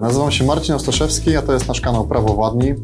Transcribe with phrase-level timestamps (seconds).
[0.00, 2.74] Nazywam się Marcin Ostaszewski, a to jest nasz kanał Prawo Władni.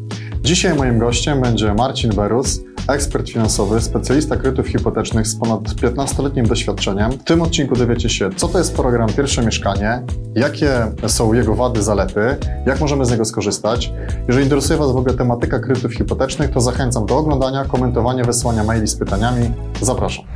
[0.41, 7.11] Dzisiaj moim gościem będzie Marcin Berus, ekspert finansowy, specjalista kredytów hipotecznych z ponad 15-letnim doświadczeniem.
[7.11, 10.03] W tym odcinku dowiecie się, co to jest program Pierwsze Mieszkanie,
[10.35, 12.21] jakie są jego wady, zalety,
[12.65, 13.93] jak możemy z niego skorzystać.
[14.27, 18.87] Jeżeli interesuje Was w ogóle tematyka kredytów hipotecznych, to zachęcam do oglądania, komentowania, wysyłania maili
[18.87, 19.51] z pytaniami.
[19.81, 20.30] Zapraszam.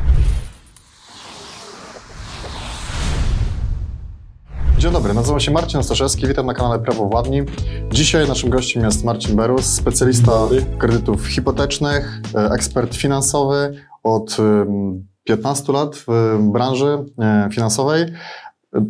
[5.36, 7.42] Nazywam się Marcin Ostaszewski, witam na kanale Prawo Władni.
[7.92, 10.32] Dzisiaj naszym gościem jest Marcin Berus, specjalista
[10.78, 18.06] kredytów hipotecznych, e, ekspert finansowy od em, 15 lat w branży e, finansowej.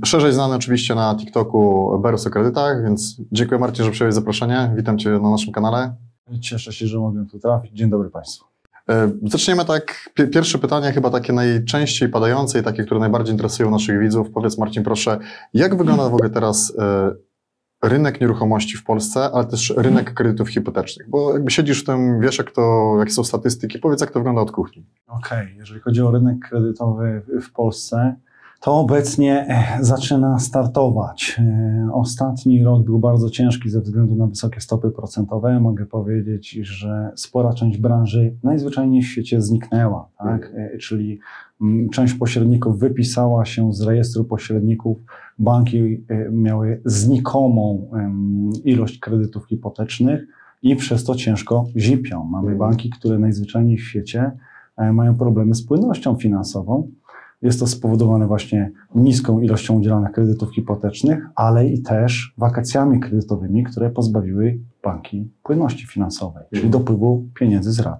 [0.05, 4.73] Szerzej znany oczywiście na TikToku Berus o kredytach, więc dziękuję Marcin, że przyjąłeś zaproszenie.
[4.77, 5.95] Witam Cię na naszym kanale.
[6.41, 7.71] Cieszę się, że mogę tu trafić.
[7.73, 8.54] Dzień dobry Państwu.
[8.89, 10.09] E, Zaczniemy tak.
[10.13, 14.31] Pi- Pierwsze pytanie, chyba takie najczęściej padające i takie, które najbardziej interesują naszych widzów.
[14.31, 15.19] Powiedz, Marcin, proszę,
[15.53, 17.11] jak wygląda w ogóle teraz e,
[17.83, 21.09] rynek nieruchomości w Polsce, ale też rynek kredytów hipotecznych?
[21.09, 24.41] Bo jakby siedzisz w tym, wiesz, jak to, jakie są statystyki, powiedz, jak to wygląda
[24.41, 24.85] od kuchni.
[25.07, 28.15] Okej, jeżeli chodzi o rynek kredytowy w Polsce,
[28.65, 31.37] to obecnie eh, zaczyna startować.
[31.39, 35.59] E, Ostatni rok był bardzo ciężki ze względu na wysokie stopy procentowe.
[35.59, 40.51] Mogę powiedzieć, że spora część branży najzwyczajniej w świecie zniknęła, tak?
[40.55, 41.19] E, czyli
[41.61, 44.97] mm, część pośredników wypisała się z rejestru pośredników.
[45.39, 47.91] Banki miały znikomą
[48.63, 50.27] ilość kredytów hipotecznych
[50.61, 52.23] i przez to ciężko zipią.
[52.23, 52.57] Mamy Mhm.
[52.57, 54.31] banki, które najzwyczajniej w świecie
[54.93, 56.91] mają problemy z płynnością finansową.
[57.45, 63.89] Jest to spowodowane właśnie niską ilością udzielanych kredytów hipotecznych, ale i też wakacjami kredytowymi, które
[63.89, 66.71] pozbawiły banki płynności finansowej, czyli Mhm.
[66.71, 67.99] dopływu pieniędzy z rat.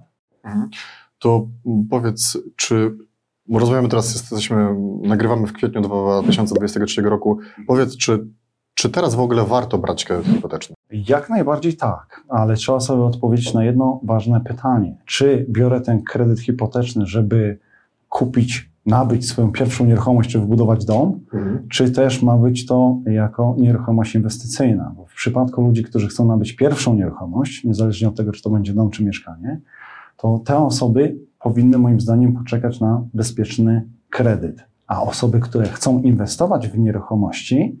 [1.18, 2.96] To mm, powiedz, czy
[3.48, 7.38] bo rozmawiamy teraz, jesteśmy, nagrywamy w kwietniu 2023 roku.
[7.66, 8.26] Powiedz, czy,
[8.74, 10.76] czy teraz w ogóle warto brać kredyt hipoteczny?
[10.90, 14.96] Jak najbardziej tak, ale trzeba sobie odpowiedzieć na jedno ważne pytanie.
[15.04, 17.58] Czy biorę ten kredyt hipoteczny, żeby
[18.08, 21.20] kupić, nabyć swoją pierwszą nieruchomość, czy wybudować dom,
[21.68, 24.92] czy też ma być to jako nieruchomość inwestycyjna.
[24.96, 28.72] Bo w przypadku ludzi, którzy chcą nabyć pierwszą nieruchomość, niezależnie od tego, czy to będzie
[28.72, 29.60] dom, czy mieszkanie,
[30.16, 34.64] to te osoby powinny moim zdaniem poczekać na bezpieczny kredyt.
[34.86, 37.80] A osoby, które chcą inwestować w nieruchomości,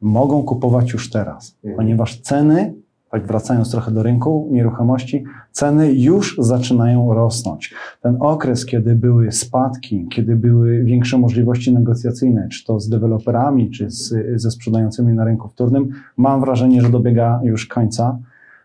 [0.00, 1.76] mogą kupować już teraz, Mhm.
[1.76, 2.74] ponieważ ceny,
[3.14, 7.74] tak wracając trochę do rynku nieruchomości, ceny już zaczynają rosnąć.
[8.00, 13.90] Ten okres, kiedy były spadki, kiedy były większe możliwości negocjacyjne, czy to z deweloperami, czy
[13.90, 18.18] z, ze sprzedającymi na rynku wtórnym, mam wrażenie, że dobiega już końca.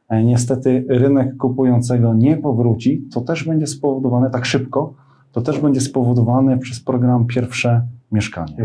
[0.09, 3.07] E, Niestety rynek kupującego nie powróci.
[3.13, 4.93] To też będzie spowodowane tak szybko,
[5.31, 8.55] to też będzie spowodowane przez program Pierwsze Mieszkanie.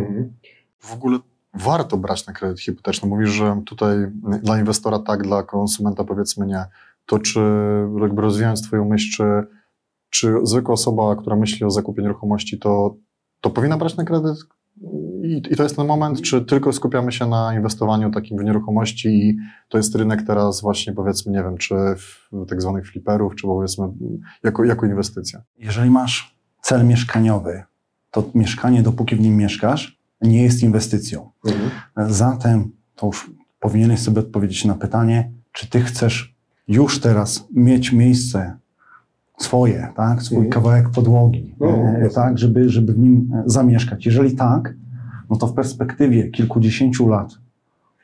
[0.78, 1.18] W ogóle
[1.54, 3.08] warto brać na kredyt hipoteczny.
[3.08, 3.96] Mówisz, że tutaj
[4.42, 6.64] dla inwestora tak, dla konsumenta powiedzmy nie.
[7.06, 7.40] To czy
[8.00, 9.24] jakby rozwijając Twoją myśl, czy,
[10.10, 12.96] czy zwykła osoba, która myśli o zakupie nieruchomości, to,
[13.40, 14.38] to powinna brać na kredyt?
[15.22, 19.08] I, I to jest ten moment, czy tylko skupiamy się na inwestowaniu takim w nieruchomości
[19.08, 19.36] i
[19.68, 21.74] to jest rynek teraz właśnie powiedzmy, nie wiem, czy
[22.48, 23.88] tak zwanych fliperów, czy powiedzmy
[24.42, 25.42] jako, jako inwestycja?
[25.58, 27.62] Jeżeli masz cel mieszkaniowy,
[28.10, 31.30] to mieszkanie, dopóki w nim mieszkasz, nie jest inwestycją.
[32.08, 33.30] Zatem to już
[33.60, 36.34] powinieneś sobie odpowiedzieć na pytanie, czy ty chcesz
[36.68, 38.56] już teraz mieć miejsce
[39.38, 40.22] swoje, tak?
[40.22, 40.52] swój Mhm.
[40.52, 42.10] kawałek podłogi, jasne.
[42.14, 42.38] tak?
[42.38, 44.06] żeby, żeby w nim e, zamieszkać.
[44.06, 44.74] Jeżeli tak,
[45.30, 47.30] no to w perspektywie kilkudziesięciu lat,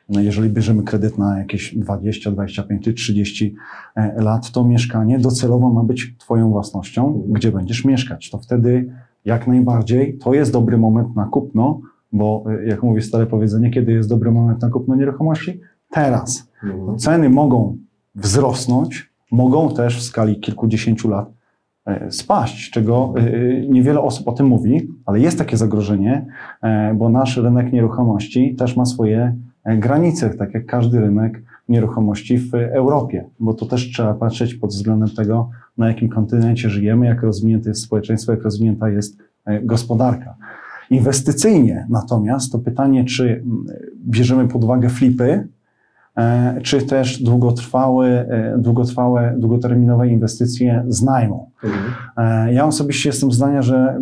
[0.09, 3.55] no jeżeli bierzemy kredyt na jakieś 20, 25 czy 30
[3.95, 7.33] e, lat, to mieszkanie docelowo ma być Twoją własnością, Mhm.
[7.33, 8.29] gdzie będziesz mieszkać.
[8.29, 8.93] To wtedy
[9.25, 11.81] jak najbardziej to jest dobry moment na kupno,
[12.11, 15.61] bo e, jak mówi stare powiedzenie, kiedy jest dobry moment na kupno nieruchomości?
[15.89, 16.51] Teraz.
[16.97, 17.77] Ceny mogą
[18.15, 21.31] wzrosnąć, mogą też w skali kilkudziesięciu lat
[21.85, 23.21] e, spaść, czego e,
[23.67, 26.25] niewiele osób o tym mówi, ale jest takie zagrożenie,
[26.61, 32.37] e, bo nasz rynek nieruchomości też ma swoje e, granice, tak jak każdy rynek nieruchomości
[32.37, 37.23] w Europie, bo to też trzeba patrzeć pod względem tego, na jakim kontynencie żyjemy, jak
[37.23, 40.35] rozwinięte jest społeczeństwo, jak rozwinięta jest e, gospodarka.
[40.91, 43.65] Inwestycyjnie natomiast to pytanie, czy mm,
[44.05, 45.47] bierzemy pod uwagę flipy,
[46.17, 51.51] e, czy też długotrwałe, e, długotrwałe, długoterminowe inwestycje z najmu.
[52.17, 53.99] E, Ja osobiście jestem zdania, że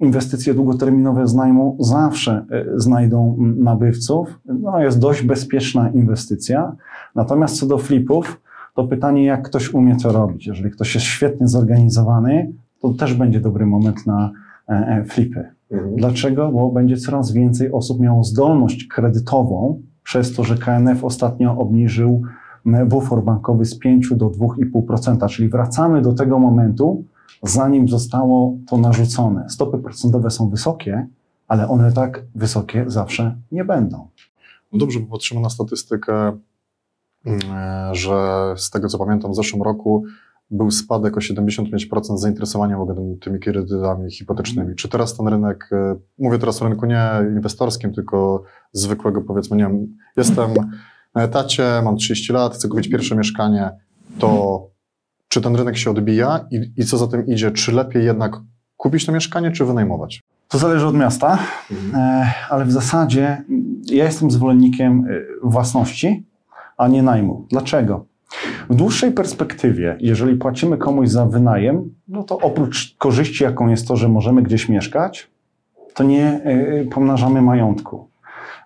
[0.00, 2.44] inwestycje długoterminowe z najmu zawsze
[2.76, 4.40] znajdą nabywców.
[4.44, 6.72] No, jest dość bezpieczna inwestycja.
[7.14, 8.40] Natomiast co do flipów,
[8.74, 10.46] to pytanie, jak ktoś umie to robić.
[10.46, 14.30] Jeżeli ktoś jest świetnie zorganizowany, to też będzie dobry moment na
[14.68, 15.04] e,
[15.72, 15.96] e, flipy.
[15.96, 16.52] Dlaczego?
[16.52, 22.22] Bo będzie coraz więcej osób miało zdolność kredytową, przez to, że KNF ostatnio obniżył
[22.86, 27.04] bufor bankowy z 5 do 2,5%, czyli wracamy do tego momentu,
[27.42, 29.50] zanim zostało to narzucone.
[29.50, 31.06] Stopy procentowe są wysokie,
[31.48, 34.08] ale one tak wysokie zawsze nie będą.
[34.72, 36.36] No dobrze, bo patrzymy na statystykę,
[37.26, 37.40] mm,
[37.94, 38.14] że
[38.56, 40.04] z tego co pamiętam w zeszłym roku
[40.52, 44.74] był spadek o 75% zainteresowania w ogóle tymi kredytami hipotecznymi.
[44.74, 49.62] Czy teraz ten rynek, e, mówię teraz o rynku nie inwestorskim, tylko zwykłego powiedzmy, nie
[49.62, 50.50] wiem, jestem
[51.14, 53.70] na etacie, mam 30 lat, chcę kupić pierwsze mieszkanie,
[54.18, 54.60] to
[55.28, 58.40] czy ten rynek się odbija i, i co za tym idzie, czy lepiej jednak
[58.76, 60.20] kupić to mieszkanie, czy wynajmować?
[60.48, 61.38] To zależy od miasta,
[61.94, 63.44] e, ale w zasadzie
[63.84, 66.26] ja jestem zwolennikiem e, własności,
[66.76, 67.46] a nie najmu.
[67.50, 68.11] Dlaczego?
[68.70, 73.96] W dłuższej perspektywie, jeżeli płacimy komuś za wynajem, no to oprócz korzyści, jaką jest to,
[73.96, 75.30] że możemy gdzieś mieszkać,
[75.94, 78.08] to nie e, pomnażamy majątku.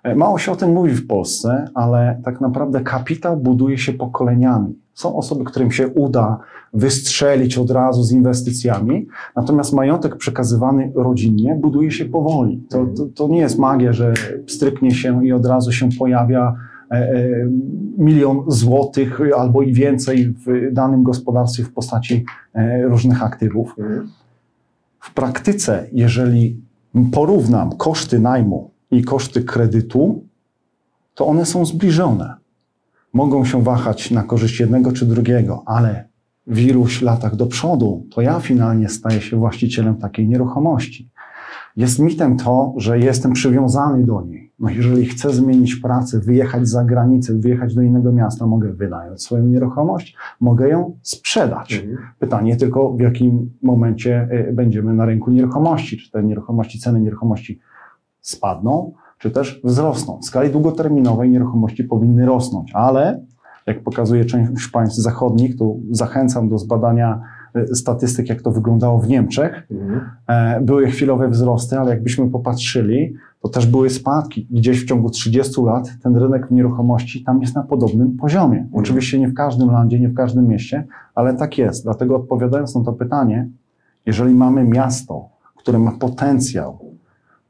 [0.03, 4.79] E, Mało się o tym mówi w Polsce, ale tak naprawdę kapitał buduje się pokoleniami.
[4.95, 6.39] Są osoby, którym się uda
[6.75, 12.65] wystrzelić od razu z inwestycjami, natomiast majątek przekazywany rodzinnie buduje się powoli.
[12.71, 14.15] To, to, to nie jest magia, że
[14.47, 16.76] stryknie się i od razu się pojawia e, e,
[17.99, 22.25] milion złotych albo i więcej w danym gospodarstwie w postaci
[22.55, 23.77] e, różnych aktywów.
[25.01, 26.61] W praktyce, jeżeli
[27.13, 30.25] porównam koszty najmu i koszty kredytu,
[31.15, 32.35] to one są zbliżone.
[33.13, 36.09] Mogą się wahać na korzyść jednego czy drugiego, ale
[36.47, 41.09] w iluś latach do przodu to ja finalnie staję się właścicielem takiej nieruchomości.
[41.77, 44.53] Jest mitem to, że jestem przywiązany do niej.
[44.59, 49.47] No jeżeli chcę zmienić pracę, wyjechać za granicę, wyjechać do innego miasta, mogę wynająć swoją
[49.47, 51.87] nieruchomość, mogę ją sprzedać.
[52.19, 55.97] Pytanie tylko, w jakim momencie y, będziemy na rynku nieruchomości.
[55.97, 57.61] Czy te nieruchomości, ceny nieruchomości
[58.21, 60.19] spadną, czy też wzrosną.
[60.19, 63.21] W skali długoterminowej nieruchomości powinny rosnąć, ale
[63.67, 67.21] jak pokazuje część państw zachodnich, to zachęcam do zbadania
[67.73, 69.69] statystyk, jak to wyglądało w Niemczech.
[70.29, 74.47] E, Były chwilowe wzrosty, ale jakbyśmy popatrzyli, to też były spadki.
[74.51, 78.69] Gdzieś w ciągu 30 lat ten rynek nieruchomości tam jest na podobnym poziomie.
[78.73, 81.85] Oczywiście nie w każdym landzie, nie w każdym mieście, ale tak jest.
[81.85, 83.49] Dlatego odpowiadając na to pytanie,
[84.07, 86.79] jeżeli mamy miasto, które ma potencjał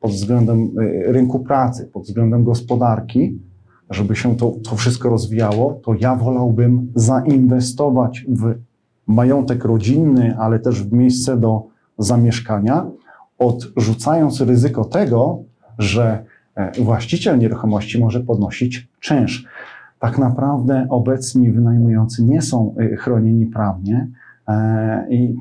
[0.00, 3.38] pod względem y, rynku pracy, pod względem gospodarki,
[3.90, 8.54] żeby się to, to wszystko rozwijało, to ja wolałbym zainwestować w
[9.06, 11.62] majątek rodzinny, ale też w miejsce do
[11.98, 12.86] zamieszkania,
[13.38, 15.42] odrzucając ryzyko tego,
[15.78, 16.24] że
[16.54, 19.46] e, właściciel nieruchomości może podnosić czynsz.
[19.98, 24.08] Tak naprawdę obecni wynajmujący nie są e, chronieni prawnie
[24.48, 25.34] e, i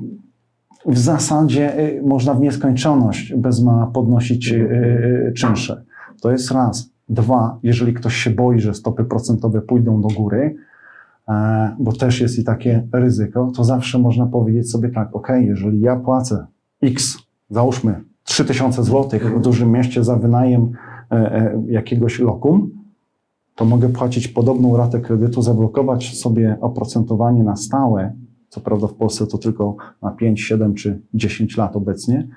[0.86, 1.72] w zasadzie
[2.02, 4.54] można w nieskończoność bez ma podnosić
[5.36, 5.84] czynsze.
[6.20, 6.90] To jest raz.
[7.08, 10.56] Dwa, jeżeli ktoś się boi, że stopy procentowe pójdą do góry,
[11.78, 15.96] bo też jest i takie ryzyko, to zawsze można powiedzieć sobie tak, ok, jeżeli ja
[15.96, 16.46] płacę
[16.82, 17.18] X,
[17.50, 20.72] załóżmy 3000 zł w dużym mieście za wynajem
[21.10, 22.70] e, e, jakiegoś lokum,
[23.54, 28.12] to mogę płacić podobną ratę kredytu, zablokować sobie oprocentowanie na stałe.
[28.48, 32.28] Co prawda w Polsce to tylko na 5, 7 czy 10 lat obecnie,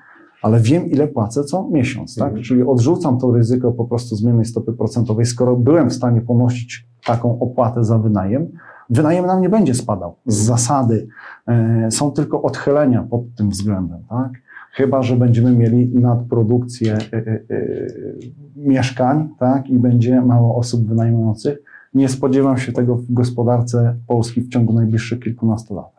[0.42, 2.28] ale wiem, ile płacę co miesiąc, tak?
[2.28, 2.42] Mhm.
[2.42, 5.26] Czyli odrzucam to ryzyko po prostu zmiennej stopy procentowej.
[5.26, 8.46] Skoro byłem w stanie ponosić taką opłatę za wynajem,
[8.90, 11.08] wynajem nam nie będzie spadał z zasady.
[11.46, 14.32] E, są tylko odchylenia pod tym względem, tak?
[14.72, 17.42] Chyba, że będziemy mieli nadprodukcję e, e,
[18.56, 19.68] mieszkań, tak?
[19.68, 21.58] I będzie mało osób wynajmujących.
[21.94, 25.92] Nie spodziewam się tego w gospodarce Polski w ciągu najbliższych kilkunastu lat.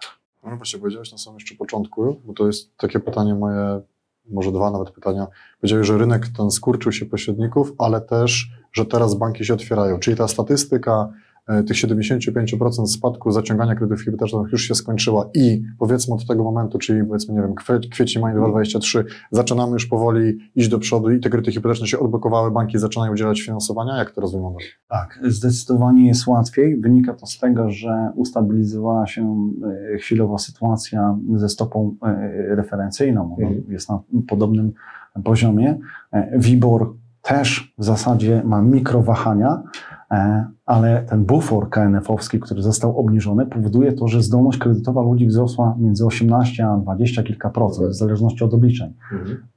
[0.44, 3.82] No właśnie, powiedziałeś na samym jeszcze początku, bo to jest takie pytanie moje,
[4.30, 5.28] może dwa nawet pytania.
[5.62, 10.00] Powiedziałeś, że rynek ten skurczył się pośredników, ale też, że teraz banki się otwierają.
[10.00, 11.10] Czyli ta statystyka
[11.68, 17.04] tych 75% spadku zaciągania kredytów hipotecznych już się skończyła i powiedzmy od tego momentu, czyli
[17.06, 21.30] powiedzmy, nie wiem, kwie- kwiecień, maj 2023, zaczynamy już powoli iść do przodu i te
[21.30, 23.98] kredyty hipoteczne się odblokowały, banki zaczynają udzielać finansowania.
[23.98, 24.60] Jak to rozwygląda?
[24.88, 26.78] Tak, zdecydowanie jest łatwiej.
[26.82, 29.52] Wynika to z tego, że ustabilizowała się
[29.94, 33.36] e, chwilowo sytuacja ze stopą e, referencyjną.
[33.38, 33.64] Ona Mhm.
[33.74, 34.72] Jest na podobnym
[35.24, 35.80] poziomie.
[36.12, 40.01] E, WIBOR też w zasadzie ma mikrowahania, e,
[40.66, 46.06] ale ten bufor KNF-owski, który został obniżony, powoduje to, że zdolność kredytowa ludzi wzrosła między
[46.06, 48.94] 18 a 20 kilka procent, w zależności od obliczeń.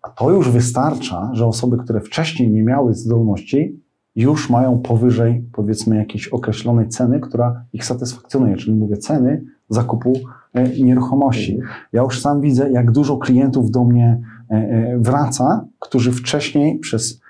[0.02, 3.84] A to już wystarcza, że osoby, które wcześniej nie miały zdolności,
[4.16, 10.12] już mają powyżej, powiedzmy, jakiejś określonej ceny, która ich satysfakcjonuje, czyli mówię ceny zakupu
[10.52, 11.61] e, nieruchomości.
[11.92, 14.20] Ja już sam widzę, jak dużo klientów do mnie
[14.50, 17.24] e, e, wraca, którzy wcześniej przez e, e,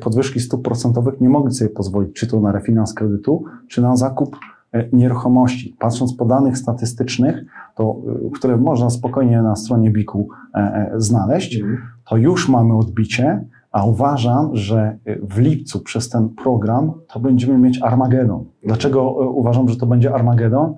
[0.00, 4.36] podwyżki stóp procentowych nie mogli sobie pozwolić, czy to na refinans kredytu, czy na zakup
[4.72, 5.76] e, nieruchomości.
[5.78, 7.96] Patrząc po danych statystycznych, to,
[8.26, 11.60] e, które można spokojnie na stronie BIK-u e, e, znaleźć,
[12.08, 17.82] to już mamy odbicie, a uważam, że w lipcu przez ten program to będziemy mieć
[17.82, 18.44] Armagedon.
[18.64, 20.74] Dlaczego e, uważam, że to będzie Armagedon?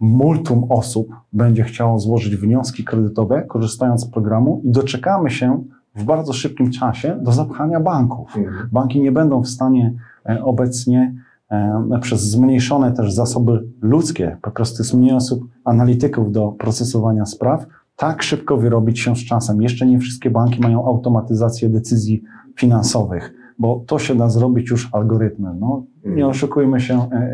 [0.00, 6.32] Multum osób będzie chciało złożyć wnioski kredytowe, korzystając z programu i doczekamy się w bardzo
[6.32, 8.34] szybkim czasie do zapchania banków.
[8.72, 9.94] Banki nie będą w stanie
[10.28, 11.14] e, obecnie
[11.50, 17.66] e, przez zmniejszone też zasoby ludzkie, po prostu jest mniej osób, analityków do procesowania spraw,
[17.96, 19.62] tak szybko wyrobić się z czasem.
[19.62, 22.22] Jeszcze nie wszystkie banki mają automatyzację decyzji
[22.56, 25.60] finansowych, bo to się da zrobić już algorytmem.
[25.60, 27.30] No, nie oszukujmy się, e,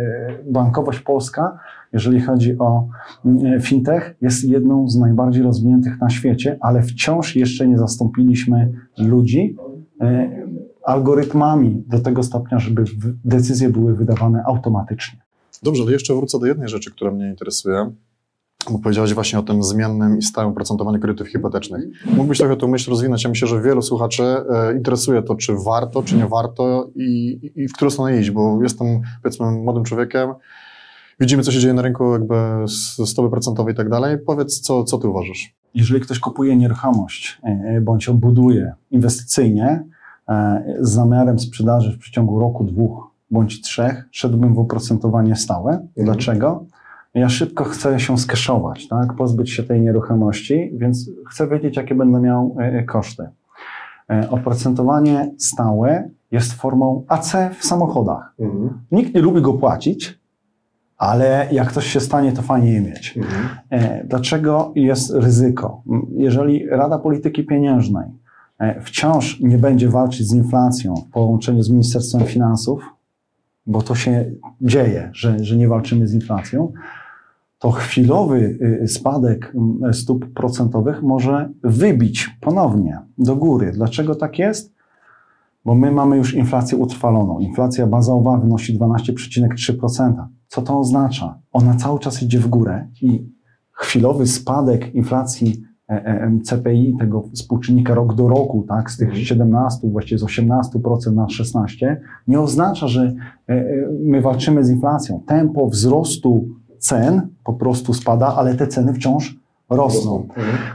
[0.51, 1.59] bankowość polska,
[1.93, 2.89] jeżeli chodzi o
[3.25, 9.57] mm, fintech, jest jedną z najbardziej rozwiniętych na świecie, ale wciąż jeszcze nie zastąpiliśmy ludzi
[10.01, 10.31] e,
[10.85, 12.85] algorytmami do tego stopnia, żeby
[13.25, 15.19] decyzje były wydawane automatycznie.
[15.63, 17.91] Dobrze, ale jeszcze wrócę do jednej rzeczy, która mnie interesuje.
[18.71, 18.79] Bo
[19.15, 21.85] właśnie o tym zmiennym i stałym procentowaniu kredytów hipotecznych.
[22.17, 23.25] Mógłbyś trochę tę myśl rozwinąć?
[23.25, 27.69] Ja myślę, że wielu słuchaczy e, interesuje to, czy warto, czy nie warto i, i
[27.69, 28.87] w którą stronę iść, bo jestem,
[29.23, 30.35] powiedzmy, młodym człowiekiem,
[31.21, 34.19] widzimy, co się dzieje na rynku, jakby s- stopy procentowe i tak dalej.
[34.27, 35.55] Powiedz, co, co ty uważasz?
[35.75, 39.85] Jeżeli ktoś kupuje nieruchomość e, bądź ją buduje inwestycyjnie
[40.29, 45.87] e, z zamiarem sprzedaży w przeciągu roku, dwóch bądź trzech, szedłbym w oprocentowanie stałe.
[45.97, 46.65] Dlaczego?
[47.15, 49.15] Ja szybko chcę się skeszować, tak?
[49.17, 53.29] pozbyć się tej nieruchomości, więc chcę wiedzieć, jakie będę miał e, koszty.
[54.31, 58.35] Oprocentowanie stałe jest formą AC w samochodach.
[58.93, 60.19] Nikt nie lubi go płacić,
[60.99, 63.19] ale jak coś się stanie, to fajnie je mieć.
[63.71, 65.83] E, Dlaczego jest ryzyko?
[66.17, 68.07] Jeżeli Rada Polityki Pieniężnej
[68.59, 72.83] e, wciąż nie będzie walczyć z inflacją w połączeniu z Ministerstwem Finansów,
[73.67, 76.73] bo to się dzieje, że, że nie walczymy z inflacją,
[77.59, 79.53] to chwilowy y, spadek
[79.93, 83.73] stóp procentowych może wybić ponownie do góry.
[83.73, 84.75] Dlaczego tak jest?
[85.65, 87.39] Bo my mamy już inflację utrwaloną.
[87.39, 90.27] Inflacja bazowa wynosi 12,3%.
[90.49, 91.39] Co to oznacza?
[91.53, 93.29] Ona cały czas idzie w górę i
[93.73, 99.25] chwilowy spadek inflacji e, e, CPI, tego współczynnika rok do roku, tak, z tych Mhm.
[99.25, 103.15] 17, właściwie z 18% na 16, nie oznacza, że
[103.49, 103.65] e,
[104.01, 105.21] my walczymy z inflacją.
[105.27, 106.49] Tempo wzrostu
[106.79, 109.37] cen po prostu spada, ale te ceny wciąż
[109.71, 110.29] rosną.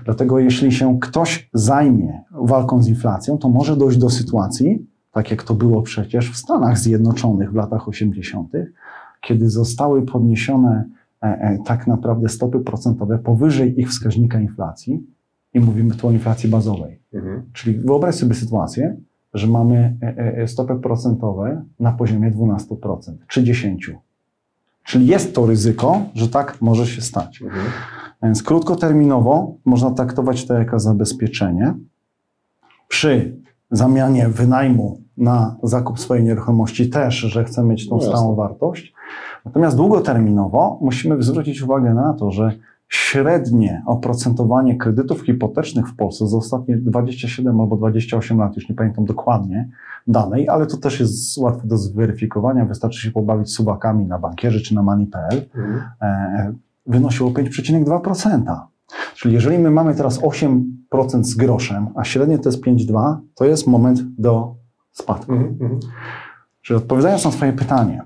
[0.05, 5.43] Dlatego jeśli się ktoś zajmie walką z inflacją, to może dojść do sytuacji, tak jak
[5.43, 8.51] to było przecież w Stanach Zjednoczonych w latach 80.,
[9.21, 10.89] kiedy zostały podniesione
[11.23, 15.03] e, e, tak naprawdę stopy procentowe powyżej ich wskaźnika inflacji
[15.53, 17.01] i mówimy tu o inflacji bazowej.
[17.53, 18.97] Czyli wyobraź sobie sytuację,
[19.33, 22.97] że mamy e, stopy procentowe na poziomie 12%
[23.27, 23.77] czy 10%.
[24.83, 27.43] Czyli jest to ryzyko, że tak może się stać.
[28.23, 31.73] Więc krótkoterminowo można traktować to jako zabezpieczenie.
[32.87, 33.37] Przy
[33.71, 38.93] zamianie wynajmu na zakup swojej nieruchomości też, że chcę mieć tą No stałą wartość.
[39.45, 42.51] Natomiast długoterminowo musimy zwrócić uwagę na to, że
[42.91, 49.05] średnie oprocentowanie kredytów hipotecznych w Polsce za ostatnie 27 albo 28 lat, już nie pamiętam
[49.05, 49.69] dokładnie
[50.07, 52.65] danej, ale to też jest łatwe do zweryfikowania.
[52.65, 55.41] Wystarczy się pobawić suwakami na bankierze czy na money.pl
[56.01, 56.53] e,
[56.87, 58.59] wynosiło 5,2%.
[59.15, 63.67] Czyli jeżeli my mamy teraz 8% z groszem, a średnie to jest 5,2%, to jest
[63.67, 64.55] moment do
[64.91, 65.33] spadku.
[66.61, 68.03] Czyli odpowiadając na Twoje pytanie,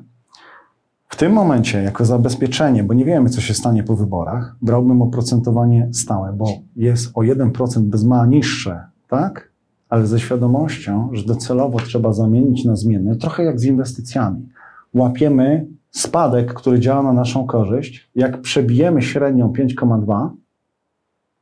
[1.15, 5.89] w tym momencie, jako zabezpieczenie, bo nie wiemy, co się stanie po wyborach, brałbym oprocentowanie
[5.93, 6.45] stałe, bo
[6.75, 9.51] jest o 1% bez ma niższe, tak?
[9.89, 14.49] Ale ze świadomością, że docelowo trzeba zamienić na zmienne, trochę jak z inwestycjami.
[14.93, 18.09] Łapiemy spadek, który działa na naszą korzyść.
[18.15, 20.29] Jak przebijemy średnią 5,2,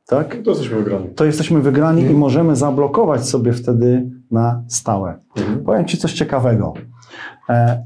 [0.06, 0.36] tak?
[0.44, 1.08] To jesteśmy wygrani.
[1.08, 5.18] To jesteśmy wygrani i możemy zablokować sobie wtedy na stałe.
[5.66, 6.74] Powiem Ci coś ciekawego.
[7.48, 7.84] E,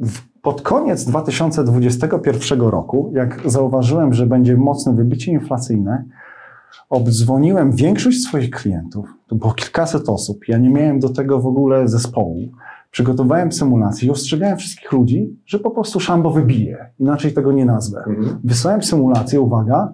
[0.00, 6.04] w- Pod koniec 2021 roku, jak zauważyłem, że będzie mocne wybicie inflacyjne,
[6.90, 11.88] obdzwoniłem większość swoich klientów, to było kilkaset osób, ja nie miałem do tego w ogóle
[11.88, 12.48] zespołu.
[12.90, 16.90] Przygotowałem symulację i ostrzegałem wszystkich ludzi, że po prostu szambo wybije.
[16.98, 18.04] Inaczej tego nie nazwę.
[18.44, 19.92] Wysłałem symulację, uwaga,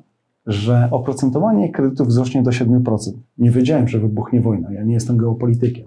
[0.49, 2.99] że oprocentowanie kredytów wzrośnie do 7%.
[3.39, 4.73] Nie wiedziałem, że wybuchnie wojna.
[4.73, 5.85] Ja nie jestem geopolitykiem.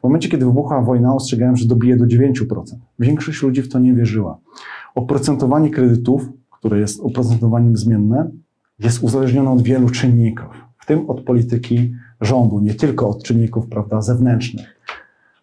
[0.00, 2.62] W momencie, kiedy wybuchła wojna, ostrzegałem, że dobije do 9%.
[2.98, 4.38] Większość ludzi w to nie wierzyła.
[4.94, 8.30] Oprocentowanie kredytów, które jest oprocentowaniem zmienne,
[8.78, 10.46] jest uzależnione od wielu czynników,
[10.78, 14.80] w tym od polityki rządu, nie tylko od czynników prawda, zewnętrznych.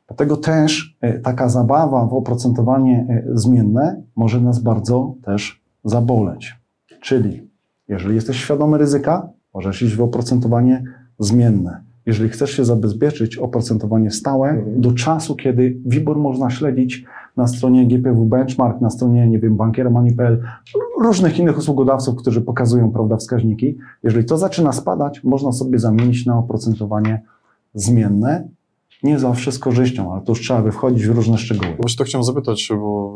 [0.07, 6.55] Dlatego też e, taka zabawa w oprocentowanie e, zmienne może nas bardzo też zaboleć.
[7.01, 7.52] Czyli
[7.93, 10.83] jeżeli jesteś świadomy ryzyka, możesz iść w oprocentowanie
[11.19, 11.81] zmienne.
[12.05, 14.81] Jeżeli chcesz się zabezpieczyć oprocentowanie stałe Mhm.
[14.81, 17.05] do czasu, kiedy WIBOR można śledzić
[17.37, 20.43] na stronie GPW Benchmark, na stronie, nie wiem, bankiermoney.pl,
[21.01, 23.77] różnych innych usługodawców, którzy pokazują, prawda, wskaźniki.
[24.03, 27.21] Jeżeli to zaczyna spadać, można sobie zamienić na oprocentowanie
[27.73, 28.47] zmienne.
[29.03, 31.75] Nie zawsze z korzyścią, ale to już trzeba by wchodzić w różne szczegóły.
[31.79, 33.13] Właśnie to chciałem zapytać, bo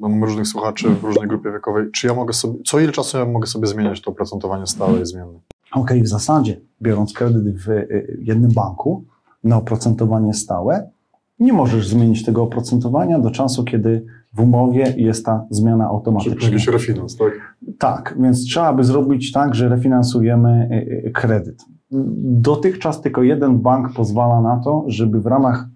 [0.00, 1.90] mam różnych słuchaczy w różnej grupie wiekowej.
[1.92, 5.06] Czy ja mogę sobie, co ile czasu ja mogę sobie zmieniać to oprocentowanie stałe i
[5.06, 5.40] zmienne?
[5.72, 9.04] Ok, w zasadzie, biorąc kredyt w y, jednym banku
[9.44, 10.90] na oprocentowanie stałe,
[11.38, 16.48] nie możesz zmienić tego oprocentowania do czasu, kiedy w umowie jest ta zmiana automatyczna.
[16.48, 17.56] jakiś refinans, tak?
[17.78, 21.64] Tak, więc trzeba by zrobić tak, że refinansujemy y, y, kredyt.
[21.90, 25.66] Dotychczas tylko jeden bank pozwala na to, żeby w ramach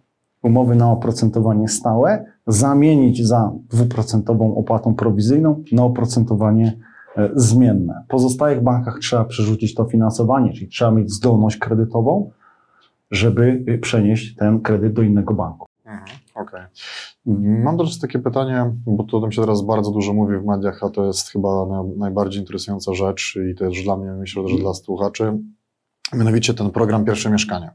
[0.43, 6.79] umowy na oprocentowanie stałe zamienić za dwuprocentową opłatą prowizyjną na oprocentowanie
[7.17, 8.05] e, zmienne.
[8.07, 12.31] W pozostałych bankach trzeba przerzucić to finansowanie, czyli trzeba mieć zdolność kredytową,
[13.11, 15.67] żeby y, przenieść ten kredyt do innego banku.
[15.85, 16.61] Mhm, Okej.
[17.65, 20.85] Mam też takie pytanie, bo to o tym się teraz bardzo dużo mówi w mediach,
[20.85, 24.75] a to jest chyba na, najbardziej interesująca rzecz i też dla mnie, myślę, że dla
[24.75, 25.39] słuchaczy.
[26.13, 27.71] Mianowicie ten program Pierwsze Mieszkanie.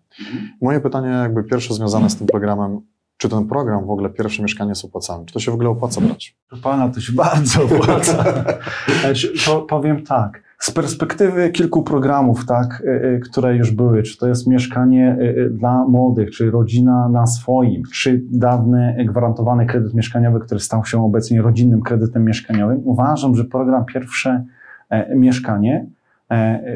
[0.61, 2.81] Moje pytanie jakby pierwsze związane z tym programem,
[3.17, 5.25] czy ten program w ogóle Pierwsze Mieszkanie jest opłacalny?
[5.25, 6.37] Czy to się w ogóle opłaca brać?
[6.47, 8.23] Proszę pana, to się bardzo opłaca.
[9.45, 10.45] Po, powiem tak.
[10.59, 15.49] Z perspektywy kilku programów, tak, y, y, które już były, czy to jest mieszkanie y,
[15.49, 21.41] dla młodych, czy rodzina na swoim, czy dawny gwarantowany kredyt mieszkaniowy, który stał się obecnie
[21.41, 24.45] rodzinnym kredytem mieszkaniowym, uważam, że program Pierwsze
[24.89, 25.85] e, Mieszkanie,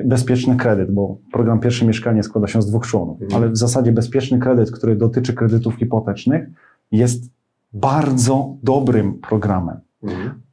[0.06, 3.44] bezpieczny kredyt, bo program Pierwsze Mieszkanie składa się z dwóch członów, Mhm.
[3.44, 6.50] ale w zasadzie bezpieczny kredyt, który dotyczy kredytów hipotecznych,
[6.92, 7.32] jest
[7.74, 9.80] bardzo dobrym programem.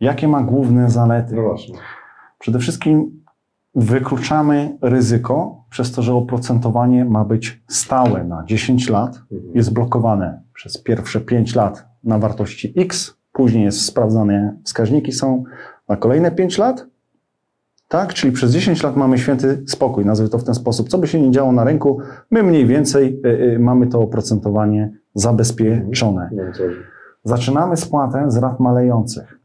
[0.00, 1.34] Jakie ma główne zalety?
[1.36, 1.54] No.
[2.38, 3.22] Przede wszystkim
[3.74, 9.18] wykluczamy ryzyko przez to, że oprocentowanie ma być stałe na 10 lat,
[9.54, 15.44] jest blokowane przez pierwsze 5 lat na wartości X, później jest sprawdzane, wskaźniki są
[15.88, 16.86] na kolejne 5 lat,
[17.88, 18.14] tak?
[18.14, 20.88] Czyli przez 10 lat mamy święty spokój, nazwę to w ten sposób.
[20.88, 21.98] Co by się nie działo na rynku,
[22.30, 26.30] my mniej więcej y, y, mamy to oprocentowanie zabezpieczone.
[27.24, 29.40] Zaczynamy spłatę z rat malejących,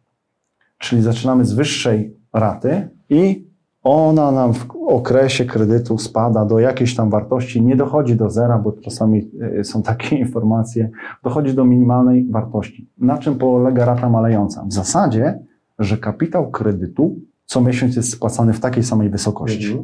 [0.77, 3.51] czyli zaczynamy z wyższej raty i
[3.83, 8.71] ona nam w okresie kredytu spada do jakiejś tam wartości, nie dochodzi do zera, bo
[8.71, 10.89] czasami y, są takie informacje,
[11.23, 12.89] dochodzi do minimalnej wartości.
[12.97, 14.65] Na czym polega rata malejąca?
[14.65, 15.39] W zasadzie,
[15.79, 17.15] że kapitał kredytu
[17.51, 19.77] co miesiąc jest spłacany w takiej samej wysokości.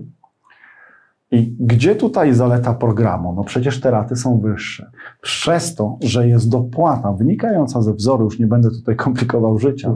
[1.32, 3.34] I gdzie tutaj zaleta programu?
[3.34, 4.92] No przecież te raty są wyższe.
[5.22, 9.94] Przez to, że jest dopłata wynikająca ze wzoru, już nie będę tutaj komplikował życia,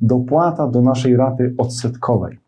[0.00, 2.38] dopłata do naszej raty odsetkowej.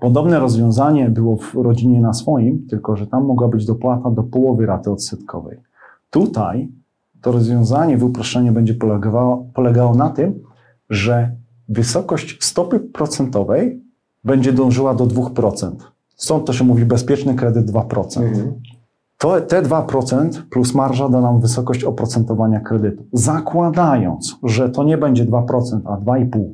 [0.00, 4.66] Podobne rozwiązanie było w rodzinie na swoim, tylko że tam mogła być dopłata do połowy
[4.66, 5.58] raty odsetkowej.
[6.10, 6.68] Tutaj
[7.22, 10.42] to rozwiązanie w uproszczeniu będzie polegało, polegało na tym,
[10.90, 11.30] że
[11.68, 13.82] wysokość stopy procentowej
[14.24, 15.70] będzie dążyła do 2%.
[16.16, 18.52] Stąd to się mówi bezpieczny kredyt 2%.
[19.18, 23.04] To, te 2% plus marża da nam wysokość oprocentowania kredytu.
[23.12, 26.52] Zakładając, że to nie będzie 2%, a 2,5%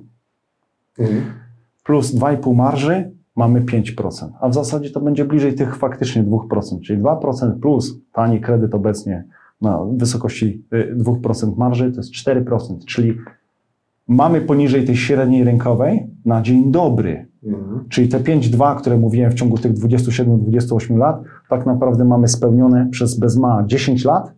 [1.84, 4.28] plus 2,5 marży, mamy 5%.
[4.40, 9.24] A w zasadzie to będzie bliżej tych faktycznie 2%, czyli 2% plus tani kredyt obecnie
[9.60, 13.14] na wysokości y, 2% marży to jest 4%, czyli
[14.08, 17.27] mamy poniżej tej średniej rynkowej na dzień dobry.
[17.88, 23.18] Czyli te 5,2, które mówiłem w ciągu tych 27-28 lat, tak naprawdę mamy spełnione przez
[23.18, 24.32] Bezma 10 lat.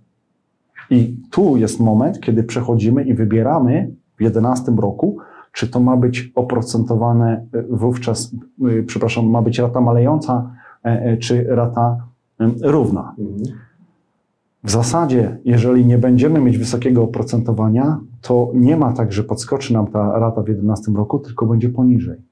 [0.90, 5.16] I tu jest moment, kiedy przechodzimy i wybieramy w 11 roku,
[5.52, 8.34] czy to ma być oprocentowane y, wówczas,
[8.68, 10.50] y, przepraszam, ma być rata malejąca,
[10.84, 11.96] e, e, czy rata
[12.62, 13.14] równa.
[14.64, 19.86] W zasadzie, jeżeli nie będziemy mieć wysokiego oprocentowania, to nie ma tak, że podskoczy nam
[19.86, 22.29] ta rata w 11 roku, tylko będzie poniżej.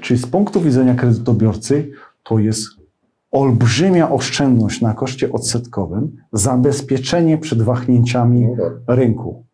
[0.00, 1.90] Czyli z punktu widzenia kredytobiorcy
[2.22, 2.68] to jest
[3.30, 8.46] olbrzymia oszczędność na koszcie odsetkowym, zabezpieczenie przed wahnięciami
[8.86, 9.44] rynku.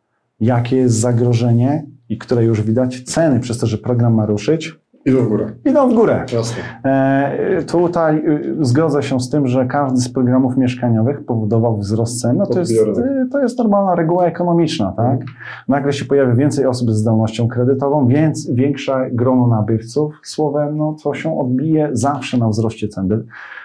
[0.40, 3.03] Jakie jest zagrożenie i które już widać?
[3.03, 5.46] Ceny, przez to, że program ma ruszyć, Idą w górę.
[5.64, 6.24] idą w górę.
[6.32, 6.62] Jasne.
[6.84, 12.36] E, tutaj y, zgodzę się z tym, że każdy z programów mieszkaniowych powodował wzrost cen.
[12.36, 14.92] No to, jest, y, to jest normalna reguła ekonomiczna.
[14.96, 15.20] Tak?
[15.68, 20.14] Nagle się pojawia więcej osób z zdolnością kredytową, więc większe grono nabywców.
[20.22, 23.24] Słowem, no, to się odbije zawsze na wzroście cen.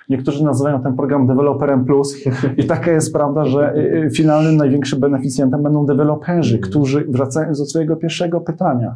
[0.10, 2.16] Niektórzy nazywają ten program deweloperem plus
[2.58, 6.72] i taka jest prawda, że y, finalnym największym beneficjentem będą deweloperzy, Mhm.
[6.72, 8.96] którzy wracając do swojego pierwszego pytania,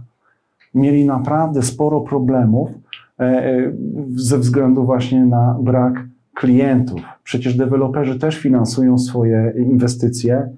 [0.75, 2.69] mieli naprawdę sporo problemów
[3.19, 3.71] e, e,
[4.15, 7.01] ze względu właśnie na brak klientów.
[7.23, 10.49] Przecież deweloperzy też finansują swoje inwestycje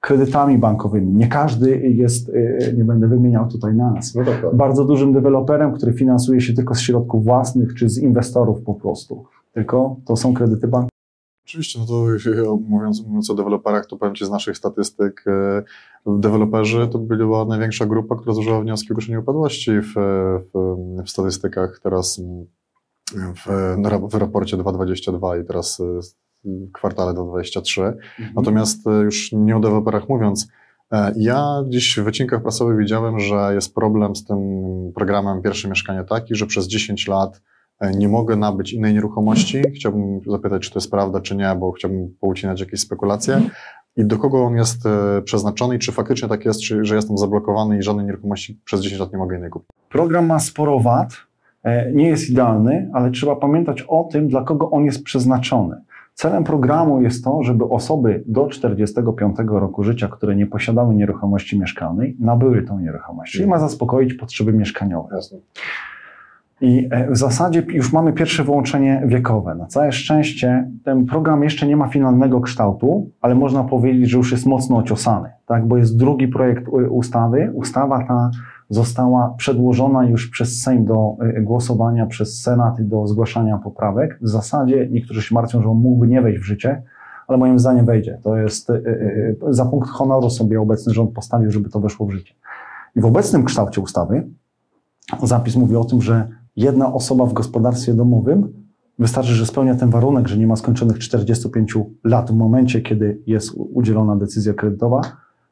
[0.00, 1.12] kredytami bankowymi.
[1.12, 2.30] Nie każdy jest,
[2.68, 4.54] e, nie będę wymieniał tutaj nas, No tak, tak.
[4.54, 9.24] bardzo dużym deweloperem, który finansuje się tylko z środków własnych czy z inwestorów po prostu.
[9.52, 10.87] Tylko to są kredyty bankowe.
[11.48, 12.06] Oczywiście, no to
[12.68, 15.62] mówiąc, mówiąc o deweloperach, to powiem Ci z naszych statystyk, e,
[16.06, 19.94] deweloperzy to była największa grupa, która złożyła wnioski o ogłoszenie upadłości w,
[20.54, 22.46] w, w statystykach teraz mm,
[23.34, 25.84] w, w raporcie 2.22 i teraz e,
[26.44, 27.92] w kwartale 2.23.
[28.36, 30.48] Natomiast e, już nie o deweloperach mówiąc,
[31.16, 34.38] ja dziś w wycinkach prasowych widziałem, że jest problem z tym
[34.94, 37.40] programem Pierwsze Mieszkanie taki, że przez 10 lat
[37.94, 39.62] nie mogę nabyć innej nieruchomości.
[39.76, 43.40] Chciałbym zapytać, czy to jest prawda, czy nie, bo chciałbym poucinać jakieś spekulacje.
[43.96, 47.18] I do kogo on jest e, przeznaczony i czy faktycznie tak jest, czy, że jestem
[47.18, 49.68] zablokowany i żadnej nieruchomości przez 10 lat nie mogę innej kupić.
[49.88, 51.12] Program ma sporo wad,
[51.62, 55.76] e, nie jest idealny, ale trzeba pamiętać o tym, dla kogo on jest przeznaczony.
[56.14, 62.16] Celem programu jest to, żeby osoby do 45 roku życia, które nie posiadały nieruchomości mieszkalnej,
[62.20, 63.32] nabyły tą nieruchomość.
[63.32, 65.16] Czyli ma zaspokoić potrzeby mieszkaniowe.
[65.16, 65.38] Jasne.
[66.60, 69.54] I e, w zasadzie już mamy pierwsze wyłączenie wiekowe.
[69.54, 74.32] Na całe szczęście ten program jeszcze nie ma finalnego kształtu, ale można powiedzieć, że już
[74.32, 75.68] jest mocno ociosany, tak?
[75.68, 77.50] bo jest drugi projekt ustawy.
[77.54, 78.30] Ustawa ta
[78.68, 84.18] została przedłożona już przez Sejm do e, głosowania, przez Senat do zgłaszania poprawek.
[84.22, 86.82] W zasadzie niektórzy się martwią, że on mógłby nie wejść w życie,
[87.28, 88.18] ale moim zdaniem wejdzie.
[88.22, 88.80] To jest e,
[89.48, 92.34] za punkt honoru sobie obecny rząd postawił, żeby to weszło w życie.
[92.96, 94.24] I w obecnym kształcie ustawy
[95.22, 98.52] zapis mówi o tym, że jedna osoba w gospodarstwie domowym
[98.98, 103.52] wystarczy, że spełnia ten warunek, że nie ma skończonych 45 lat w momencie, kiedy jest
[103.56, 105.00] udzielona decyzja kredytowa,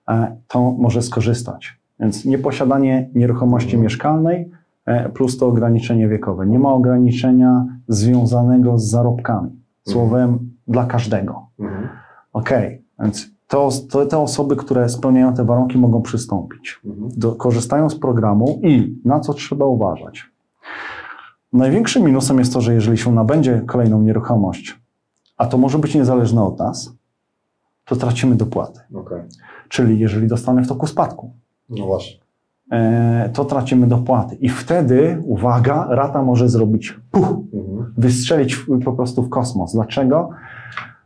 [0.09, 1.81] e, to może skorzystać.
[2.01, 4.51] Więc nieposiadanie nieruchomości mieszkalnej
[4.85, 6.47] e, plus to ograniczenie wiekowe.
[6.47, 9.51] Nie ma ograniczenia związanego z zarobkami.
[9.88, 10.38] Słowem
[10.69, 11.47] dla każdego.
[11.59, 11.88] Mhm.
[12.33, 17.09] Okej, więc to, to te osoby, które spełniają te warunki, mogą przystąpić Mhm.
[17.16, 20.36] do, korzystają z programu i na co trzeba uważać.
[21.57, 24.81] Największym minusem jest to, że jeżeli się nabędzie kolejną nieruchomość,
[25.37, 26.95] a to może być niezależne od nas,
[27.85, 28.81] to tracimy dopłaty.
[28.95, 29.23] Okej.
[29.69, 31.31] Czyli jeżeli dostanę w toku spadku,
[31.71, 32.16] No właśnie.
[32.73, 34.35] e, to tracimy dopłaty.
[34.37, 37.92] I wtedy, uwaga, rata może zrobić puch, Mhm.
[37.99, 39.73] wystrzelić po prostu w kosmos.
[39.73, 40.31] Dlaczego?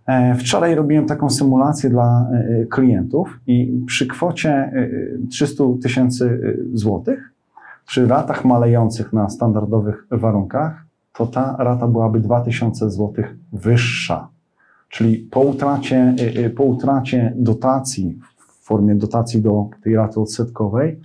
[0.06, 4.88] E, Wczoraj robiłem taką symulację dla e, klientów i przy kwocie e,
[5.30, 6.40] 300 tysięcy
[6.74, 7.32] złotych,
[7.90, 14.28] przy ratach malejących na standardowych warunkach, to ta rata byłaby 2000 złotych wyższa.
[14.88, 21.00] Czyli po utracie, e, e, po utracie dotacji w formie dotacji do tej raty odsetkowej,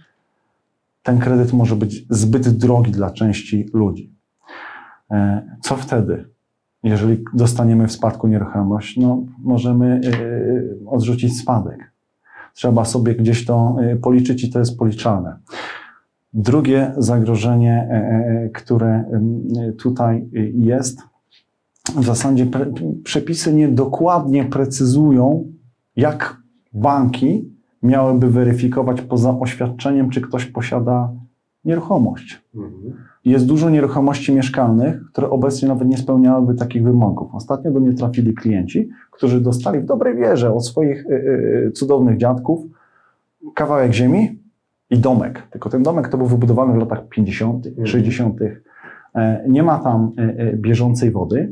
[1.04, 4.14] ten kredyt może być zbyt drogi dla części ludzi.
[5.12, 6.26] E, Co wtedy?
[6.84, 11.92] Jeżeli dostaniemy w spadku nieruchomość, no możemy e, odrzucić spadek.
[12.54, 15.38] Trzeba sobie gdzieś to policzyć i to jest policzalne.
[16.38, 19.44] Drugie zagrożenie, e, e, które em,
[19.78, 21.02] tutaj jest,
[21.98, 22.66] w zasadzie pre,
[23.04, 25.52] przepisy niedokładnie precyzują,
[25.96, 26.38] jak
[26.74, 27.52] banki
[27.84, 31.14] miałyby weryfikować poza oświadczeniem, czy ktoś posiada
[31.66, 32.42] nieruchomość.
[32.56, 32.94] Mhm.
[33.26, 37.36] Jest dużo nieruchomości mieszkalnych, które obecnie nawet nie spełniałyby takich wymogów.
[37.36, 41.14] Ostatnio do mnie trafili klienci, którzy dostali w dobrej wierze od swoich y,
[41.68, 42.66] y, cudownych dziadków
[43.54, 44.45] kawałek ziemi
[44.96, 45.44] i domek.
[45.52, 47.88] Tylko ten domek to był wybudowany w latach 50., Mhm.
[47.88, 48.40] 60.
[49.16, 51.52] E, Nie ma tam y, y, bieżącej wody.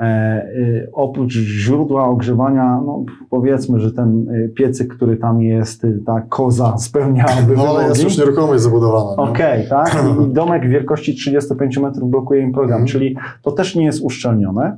[0.00, 0.46] E,
[0.92, 7.56] Oprócz źródła ogrzewania, no powiedzmy, że ten piecyk, który tam jest, y, ta koza spełniałaby
[7.56, 9.22] No ale jest już nieruchomość zabudowana.
[9.24, 9.30] nie?
[9.30, 10.04] Okej, tak.
[10.30, 12.86] I domek wielkości 35 metrów blokuje im program, Mhm.
[12.88, 14.76] czyli to też nie jest uszczelnione.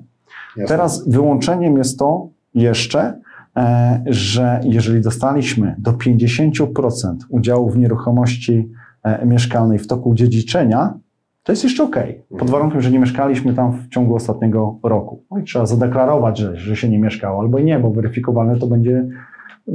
[0.57, 0.77] Jasne.
[0.77, 3.15] Teraz wyłączeniem jest to jeszcze, e,
[4.07, 8.71] że jeżeli dostaliśmy do 50% udziału w nieruchomości
[9.03, 10.95] e, mieszkalnej w toku dziedziczenia,
[11.43, 11.97] to jest jeszcze ok.
[12.29, 12.51] Pod Mhm.
[12.51, 15.23] warunkiem, że nie mieszkaliśmy tam w ciągu ostatniego roku.
[15.31, 19.07] No i trzeba zadeklarować, że, że się nie mieszkało, albo nie, bo weryfikowane to będzie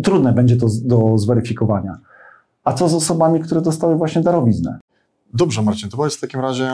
[0.04, 1.98] trudne, będzie to do zweryfikowania.
[2.64, 4.80] A co z osobami, które dostały właśnie darowiznę?
[5.34, 6.70] Dobrze, Marcin, to powiedz w takim razie,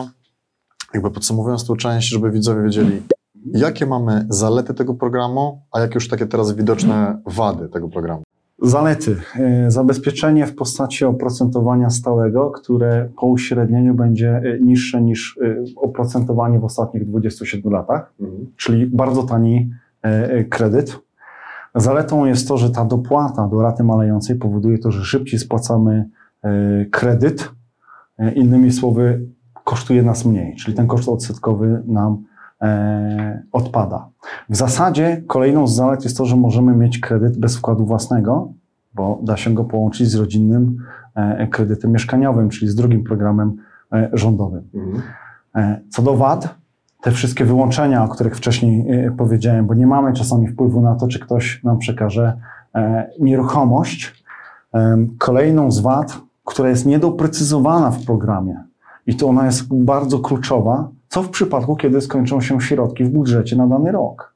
[0.94, 3.02] jakby podsumowując tą część, żeby widzowie wiedzieli,
[3.46, 8.24] jakie mamy zalety tego programu, a jakie już takie teraz widoczne wady tego programu.
[8.62, 9.16] Zalety.
[9.40, 16.60] E, Zabezpieczenie w postaci oprocentowania stałego, które po uśrednieniu będzie e, niższe niż e, oprocentowanie
[16.60, 18.14] w ostatnich 27 latach,
[18.58, 19.72] czyli bardzo tani
[20.50, 21.00] kredyt.
[21.76, 26.10] Zaletą jest to, że ta dopłata do raty malejącej powoduje to, że szybciej spłacamy
[26.92, 27.52] kredyt.
[28.36, 29.26] Innymi słowy,
[29.64, 32.24] kosztuje nas mniej, czyli ten koszt odsetkowy nam
[33.52, 34.10] odpada.
[34.50, 38.54] W zasadzie kolejną z zalet jest to, że możemy mieć kredyt bez wkładu własnego,
[38.94, 40.78] bo da się go połączyć z rodzinnym
[41.16, 43.58] e, kredytem mieszkaniowym, czyli z drugim programem
[43.94, 44.64] e, rządowym.
[45.56, 46.56] E, Co do wad,
[47.02, 51.08] te wszystkie wyłączenia, o których wcześniej e, powiedziałem, bo nie mamy czasami wpływu na to,
[51.08, 52.38] czy ktoś nam przekaże
[52.76, 54.26] e, nieruchomość.
[55.18, 58.64] Kolejną z wad, która jest niedoprecyzowana w programie
[59.08, 63.56] i to ona jest bardzo kluczowa, co w przypadku, kiedy skończą się środki w budżecie
[63.56, 64.36] na dany rok.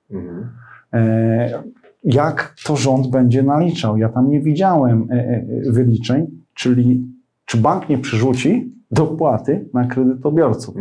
[0.94, 1.64] E,
[2.04, 3.98] Jak to rząd będzie naliczał?
[3.98, 7.08] Ja tam nie widziałem e, e, wyliczeń, czyli
[7.46, 10.76] czy bank nie przerzuci dopłaty na kredytobiorców.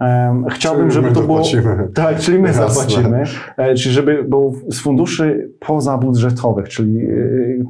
[0.00, 1.42] Em, Chciałbym, Czyli żeby to było.
[1.94, 2.68] Tak, czyli my Jasne.
[2.68, 3.22] zapłacimy.
[3.56, 6.98] Czyli żeby, bo z funduszy pozabudżetowych, czyli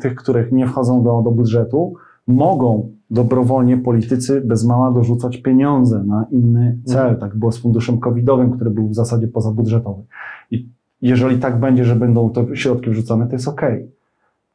[0.02, 1.94] tych, których nie wchodzą do, do budżetu,
[2.26, 6.98] mogą dobrowolnie politycy bez mała dorzucać pieniądze na inny cel.
[7.00, 7.16] Mhm.
[7.20, 10.02] Tak było z funduszem covidowym, który był w zasadzie pozabudżetowy.
[10.50, 10.68] I
[11.02, 13.62] jeżeli tak będzie, że będą te środki wrzucane, to jest ok.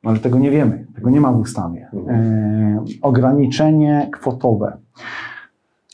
[0.03, 1.87] Ale tego nie wiemy, tego nie ma w ustawie.
[2.07, 4.77] E, ograniczenie kwotowe.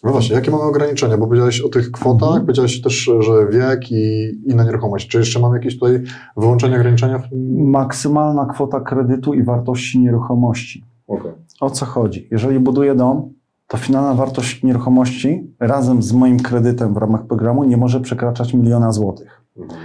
[0.03, 1.17] No właśnie, jakie mamy ograniczenia?
[1.17, 2.45] Bo powiedziałeś o tych kwotach, Mhm.
[2.45, 5.07] powiedziałeś też, że wiek i inna nieruchomość.
[5.07, 6.01] Czy jeszcze mamy jakieś tutaj
[6.37, 7.21] wyłączenia, ograniczenia?
[7.57, 10.83] Maksymalna kwota kredytu i wartości nieruchomości.
[11.07, 11.31] Okej.
[11.61, 12.27] O co chodzi?
[12.31, 13.33] Jeżeli buduję dom,
[13.67, 18.91] to finalna wartość nieruchomości razem z moim kredytem w ramach programu nie może przekraczać miliona
[18.91, 19.41] złotych.
[19.57, 19.79] Mhm.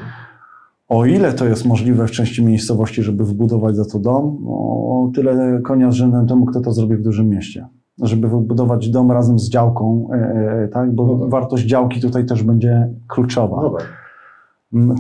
[0.89, 5.61] O ile to jest możliwe w części miejscowości, żeby wbudować za to dom, o tyle
[5.65, 7.67] konia z rzędem temu, kto to zrobi w dużym mieście.
[8.03, 10.95] Żeby wybudować dom razem z działką, e, e, tak?
[10.95, 11.31] bo No tak.
[11.31, 13.63] wartość działki tutaj też będzie kluczowa.
[13.63, 13.81] Dobra.
[13.81, 14.00] Mm,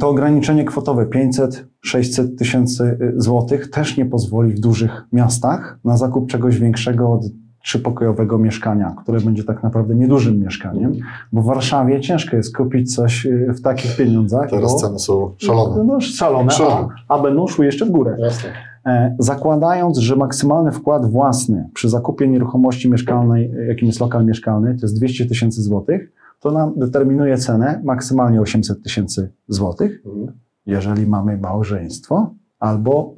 [0.01, 6.31] To ograniczenie kwotowe 500-600 tysięcy y, złotych też nie pozwoli w dużych miastach na zakup
[6.31, 7.23] czegoś większego od
[7.65, 10.93] trzypokojowego mieszkania, które będzie tak naprawdę niedużym mieszkaniem,
[11.33, 14.51] bo w Warszawie ciężko jest kupić coś y, w takich pieniądzach.
[14.51, 15.85] Teraz bo, ceny są szalone.
[15.85, 16.89] No, szalone, Szalone.
[17.09, 18.17] a, a będą szły jeszcze w górę.
[18.19, 18.51] Jasne.
[18.87, 24.75] E, Zakładając, że maksymalny wkład własny przy zakupie nieruchomości mieszkalnej, e, jakim jest lokal mieszkalny,
[24.75, 30.39] to jest 200 tysięcy złotych, to nam determinuje cenę maksymalnie 800 tysięcy złotych, Mhm.
[30.67, 33.15] jeżeli mamy małżeństwo, albo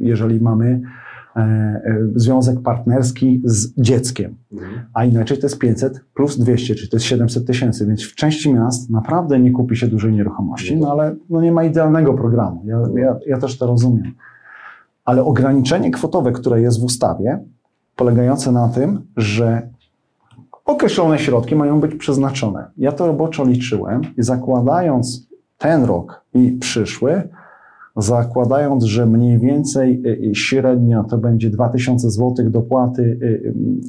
[0.00, 0.80] jeżeli mamy
[1.36, 1.80] e, e,
[2.14, 4.34] związek partnerski z dzieckiem.
[4.52, 4.72] Mhm.
[4.94, 8.54] A inaczej to jest 500 plus 200, czyli to jest 700 tysięcy, więc w części
[8.54, 12.62] miast naprawdę nie kupi się dużej nieruchomości, no ale no nie ma idealnego programu.
[12.66, 14.12] Ja, ja, ja też to rozumiem.
[15.04, 17.44] Ale ograniczenie kwotowe, które jest w ustawie,
[17.96, 19.68] polegające na tym, że
[20.64, 22.70] określone środki mają być przeznaczone.
[22.76, 27.28] Ja to roboczo liczyłem i zakładając ten rok i przyszły,
[27.96, 33.18] zakładając, że mniej więcej y, y, średnio to będzie 2000 zł dopłaty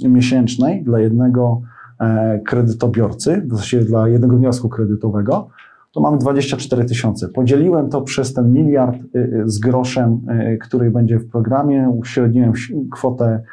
[0.03, 1.61] y, miesięcznej dla jednego
[1.99, 5.49] e, kredytobiorcy, w zasadzie dla jednego wniosku kredytowego,
[5.91, 7.27] to mamy 24 tysiące.
[7.27, 8.97] Podzieliłem to przez ten miliard
[9.45, 10.21] z groszem,
[10.61, 12.53] który będzie w programie, uśredniłem
[12.91, 13.43] kwotę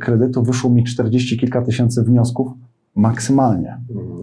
[0.00, 2.52] kredytu, wyszło mi 40 kilka tysięcy wniosków
[2.96, 3.78] maksymalnie.
[3.90, 4.22] Mhm.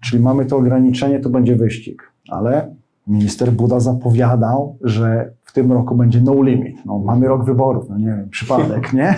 [0.00, 2.12] Czyli mamy to ograniczenie, to będzie wyścig.
[2.28, 2.74] Ale
[3.06, 6.76] minister Buda zapowiadał, że w tym roku będzie no limit.
[6.84, 9.14] No, mamy rok wyborów, no nie wiem, przypadek, nie?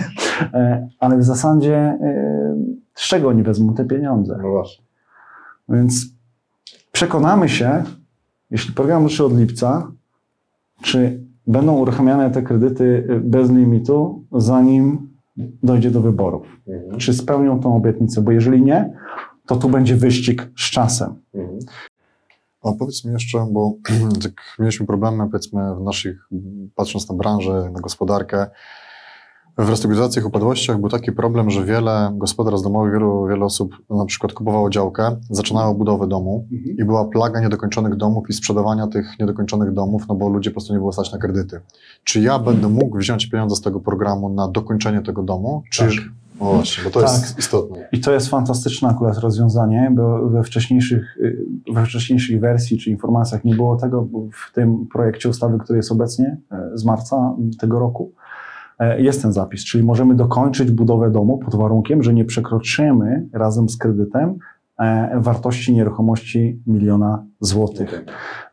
[0.53, 2.55] E, Ale w zasadzie e,
[2.93, 4.39] z czego oni wezmą te pieniądze?
[4.43, 4.85] No właśnie.
[5.69, 6.05] Więc
[6.91, 7.83] przekonamy się,
[8.51, 9.91] jeśli program ruszy od lipca,
[10.81, 16.47] czy będą uruchamiane te kredyty bez limitu, zanim dojdzie do wyborów.
[16.67, 16.99] Mhm.
[16.99, 18.21] Czy spełnią tą obietnicę?
[18.21, 18.93] Bo jeżeli nie,
[19.45, 21.15] to tu będzie wyścig z czasem.
[21.33, 21.59] Mhm.
[22.63, 23.73] A powiedz mi jeszcze, bo
[24.23, 26.29] tak mieliśmy problemy, powiedzmy, w naszych,
[26.75, 28.47] patrząc na branżę, na gospodarkę,
[29.57, 34.33] w restrukturyzacjach, upadłościach był taki problem, że wiele gospodarstw domowych, wielu, wiele osób na przykład
[34.33, 40.07] kupowało działkę, zaczynało budowę domu i była plaga niedokończonych domów i sprzedawania tych niedokończonych domów,
[40.07, 41.59] no bo ludzie po prostu nie było stać na kredyty.
[42.03, 45.63] Czy ja będę mógł wziąć pieniądze z tego programu na dokończenie tego domu?
[45.71, 45.83] Czy...
[45.83, 45.91] Tak.
[46.39, 47.11] O właśnie, bo to Tak.
[47.11, 47.87] jest istotne.
[47.91, 53.43] I to jest fantastyczne akurat rozwiązanie, bo we wcześniejszych, y, we wcześniejszej wersji czy informacjach
[53.43, 58.11] nie było tego w tym projekcie ustawy, który jest obecnie e, z marca tego roku.
[58.83, 63.69] E, Jest ten zapis, czyli możemy dokończyć budowę domu pod warunkiem, że nie przekroczymy razem
[63.69, 64.35] z kredytem
[64.79, 68.05] e, wartości nieruchomości miliona złotych.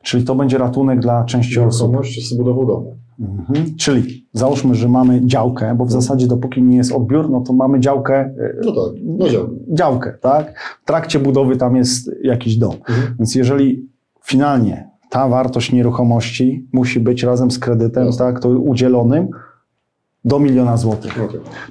[0.03, 1.89] Czyli to będzie ratunek dla części osób.
[1.89, 2.97] Nieruchomość z budową domu.
[3.21, 3.77] Mhm.
[3.79, 7.81] Czyli załóżmy, że mamy działkę, bo w zasadzie dopóki nie jest odbiór, no to mamy
[7.81, 8.33] działkę, e,
[8.65, 9.49] No tak, no dział.
[9.73, 10.59] działkę, tak?
[10.83, 12.73] W trakcie budowy tam jest jakiś dom.
[12.89, 13.15] Mhm.
[13.19, 13.89] Więc jeżeli
[14.25, 18.25] finalnie ta wartość nieruchomości musi być razem z kredytem, Jasne.
[18.27, 19.29] tak, to udzielonym
[20.25, 21.19] do miliona złotych.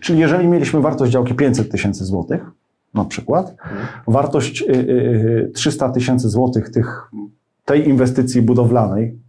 [0.02, 2.46] Czyli jeżeli mieliśmy wartość działki 500 tysięcy złotych,
[2.94, 3.56] na przykład,
[4.08, 4.76] wartość y, y,
[5.48, 7.12] y, 300 tysięcy złotych tych,
[7.66, 9.20] tej inwestycji budowlanej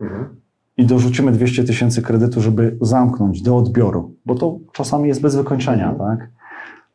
[0.00, 0.28] Mhm.
[0.76, 5.94] i dorzucimy 200 tysięcy kredytu, żeby zamknąć do odbioru, bo to czasami jest bez wykończenia,
[5.98, 6.28] tak?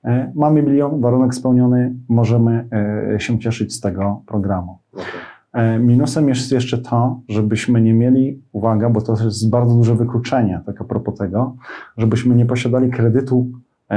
[0.03, 2.67] E, Mamy milion, warunek spełniony, możemy
[3.15, 4.77] e, się cieszyć z tego programu.
[4.93, 5.05] Okej.
[5.53, 10.61] E, Minusem jest jeszcze to, żebyśmy nie mieli, uwaga, bo to jest bardzo duże wykluczenie,
[10.65, 11.55] tak a propos tego,
[11.97, 13.47] żebyśmy nie posiadali kredytu
[13.89, 13.93] e,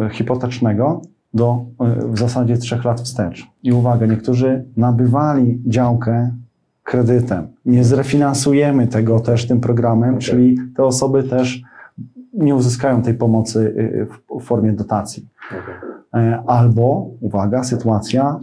[0.00, 1.02] e, hipotecznego
[1.34, 1.64] do
[2.12, 3.46] w zasadzie trzech lat wstecz.
[3.62, 6.30] I uwaga, niektórzy nabywali działkę
[6.82, 7.46] kredytem.
[7.64, 10.20] Nie zrefinansujemy tego też tym programem, Okej.
[10.20, 11.62] czyli te osoby też
[12.34, 15.28] nie uzyskają tej pomocy y, w- w formie dotacji.
[15.50, 15.74] Okej.
[16.30, 18.40] E, Albo, uwaga, sytuacja,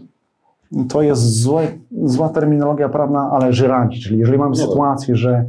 [0.89, 1.67] to jest złe,
[2.03, 4.65] zła terminologia prawna, ale żyrandzi, czyli jeżeli mamy No tak.
[4.67, 5.45] sytuację, że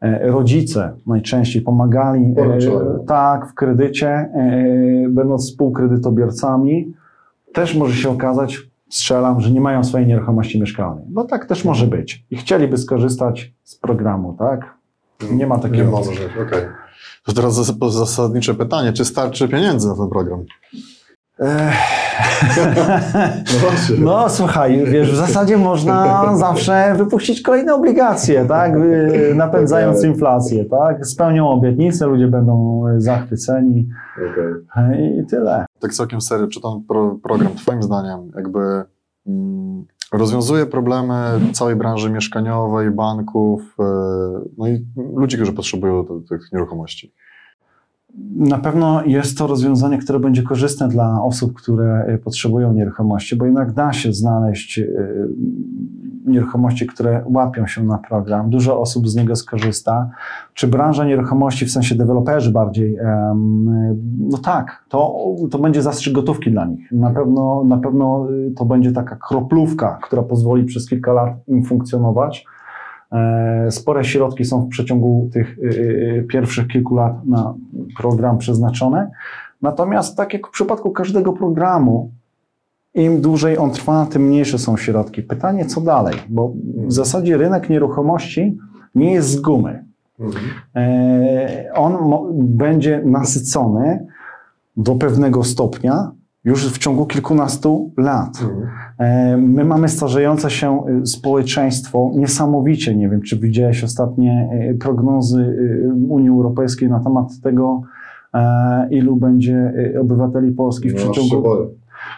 [0.00, 2.58] e, rodzice najczęściej pomagali e,
[3.06, 4.30] tak w kredycie, e,
[5.08, 6.92] będąc współkredytobiorcami,
[7.52, 8.58] też może się okazać,
[8.88, 11.04] strzelam, że nie mają swojej nieruchomości mieszkalnej.
[11.10, 12.24] No tak też może być.
[12.30, 14.74] I chcieliby skorzystać z programu, tak?
[15.32, 15.84] Nie ma Nie opcji.
[15.84, 16.10] może,
[16.46, 16.62] okej.
[17.24, 20.44] To teraz zas- zasadnicze pytanie, czy starczy pieniędzy na ten program?
[21.38, 21.46] No.
[23.98, 28.72] No słuchaj, wiesz, w zasadzie można zawsze wypuścić kolejne obligacje, tak?
[29.34, 31.06] Napędzając inflację, tak?
[31.06, 34.94] Spełnią obietnice, ludzie będą zachwyceni Okej.
[34.94, 35.66] y, i tyle.
[35.80, 38.84] Tak całkiem serio, czy ten pro, program Twoim zdaniem jakby
[39.26, 41.14] mm, rozwiązuje problemy
[41.52, 43.84] całej branży mieszkaniowej, banków, e,
[44.58, 47.14] no i ludzi, którzy potrzebują tych nieruchomości?
[48.36, 53.44] Na pewno jest to rozwiązanie, które będzie korzystne dla osób, które y, potrzebują nieruchomości, bo
[53.44, 55.28] jednak da się znaleźć y,
[56.26, 58.50] nieruchomości, które łapią się na program.
[58.50, 60.10] Dużo osób z niego skorzysta.
[60.54, 62.98] Czy branża nieruchomości, w sensie deweloperzy bardziej,
[64.18, 65.16] no tak, to,
[65.50, 66.92] to będzie zastrzyk gotówki dla nich.
[66.92, 71.64] Na pewno, na pewno y, to będzie taka kroplówka, która pozwoli przez kilka lat im
[71.64, 72.46] funkcjonować.
[73.12, 77.54] E, Spore środki są w przeciągu tych y, y, pierwszych kilku lat na
[77.96, 79.10] program przeznaczone.
[79.62, 82.10] Natomiast tak jak w przypadku każdego programu,
[82.94, 85.22] im dłużej on trwa, tym mniejsze są środki.
[85.22, 86.14] Pytanie, co dalej?
[86.28, 86.52] Bo
[86.86, 88.58] w zasadzie rynek nieruchomości
[88.94, 89.84] nie jest z gumy.
[90.76, 91.96] E, On
[92.32, 94.06] będzie nasycony
[94.76, 96.10] do pewnego stopnia
[96.44, 98.44] już w ciągu kilkunastu lat.
[98.98, 102.96] E, My mamy starzejące się y, społeczeństwo niesamowicie.
[102.96, 107.82] Nie wiem, czy widziałeś ostatnie y, prognozy y, Unii Europejskiej na temat tego,
[108.34, 111.42] e, ilu będzie y, obywateli Polski w przeciągu.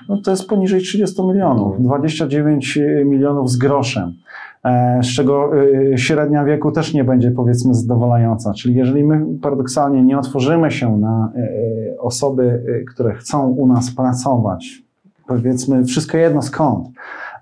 [0.08, 4.14] No to jest poniżej 30 milionów, 29 milionów z groszem.
[4.64, 8.52] E, Z czego y, średnia wieku też nie będzie powiedzmy zadowalająca.
[8.52, 14.84] Czyli jeżeli my paradoksalnie nie otworzymy się na y, osoby, które chcą u nas pracować,
[15.26, 16.88] powiedzmy wszystko jedno skąd,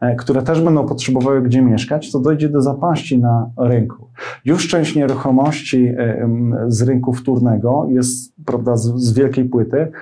[0.01, 4.07] e, które też będą potrzebowały gdzie mieszkać, to dojdzie do zapaści na rynku.
[4.45, 6.29] Już część nieruchomości e,
[6.69, 9.93] z rynku wtórnego jest prawda, z, wielkiej płyty,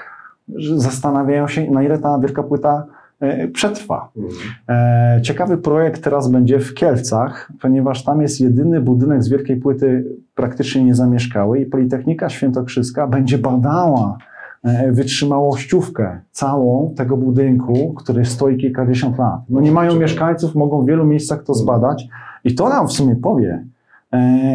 [0.76, 2.99] zastanawiają się, na ile ta wielka płyta e,
[3.52, 4.10] przetrwa.
[4.68, 10.04] E, Ciekawy projekt teraz będzie w Kielcach, ponieważ tam jest jedyny budynek z wielkiej płyty
[10.34, 14.18] praktycznie niezamieszkały i Politechnika Świętokrzyska będzie badała
[14.64, 19.40] e, wytrzymałościówkę całą tego budynku, który stoi kilkadziesiąt lat.
[19.48, 22.08] No nie mają mieszkańców, mogą w wielu miejscach to zbadać
[22.44, 23.79] i to nam w sumie powie, e,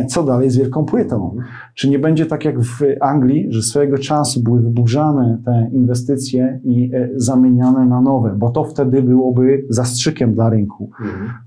[0.07, 1.35] co dalej z wielką płytą.
[1.73, 6.91] Czy nie będzie tak jak w Anglii, że swojego czasu były wyburzane te inwestycje i
[6.93, 10.89] e, zamieniane na nowe, bo to wtedy byłoby zastrzykiem dla rynku,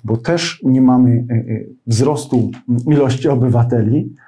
[0.05, 1.45] bo też nie mamy e, e,
[1.87, 2.51] wzrostu
[2.87, 4.28] ilości obywateli, e,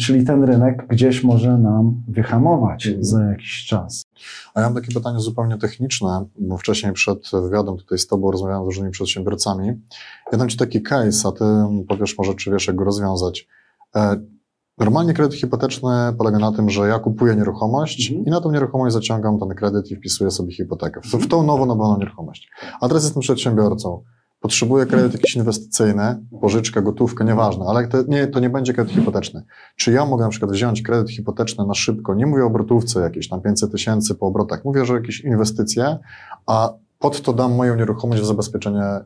[0.00, 3.04] czyli ten rynek gdzieś może nam wyhamować Mhm.
[3.04, 4.04] za jakiś czas.
[4.54, 8.64] A ja mam takie pytanie zupełnie techniczne, bo wcześniej przed wywiadem tutaj z Tobą rozmawiałem
[8.64, 9.72] z różnymi przedsiębiorcami.
[10.32, 11.44] Ja dam Ci taki case, a Ty
[11.88, 13.48] powiesz może, czy wiesz, jak go rozwiązać.
[13.96, 14.16] E,
[14.80, 18.26] Normalnie kredyt hipoteczny polega na tym, że ja kupuję nieruchomość Mhm.
[18.26, 21.00] i na tą nieruchomość zaciągam ten kredyt i wpisuję sobie hipotekę.
[21.00, 22.50] W, w tą nabywaną nieruchomość.
[22.80, 24.02] A teraz jestem przedsiębiorcą.
[24.40, 29.42] Potrzebuję kredyt jakiś inwestycyjny, pożyczkę, gotówkę, nieważne, ale to nie, to nie będzie kredyt hipoteczny.
[29.76, 33.28] Czy ja mogę na przykład wziąć kredyt hipoteczny na szybko, nie mówię o obrotówce jakiejś,
[33.28, 35.98] tam 500 tysięcy po obrotach, mówię, że jakieś inwestycje,
[36.46, 39.04] a pod to dam moją nieruchomość w zabezpieczenie e,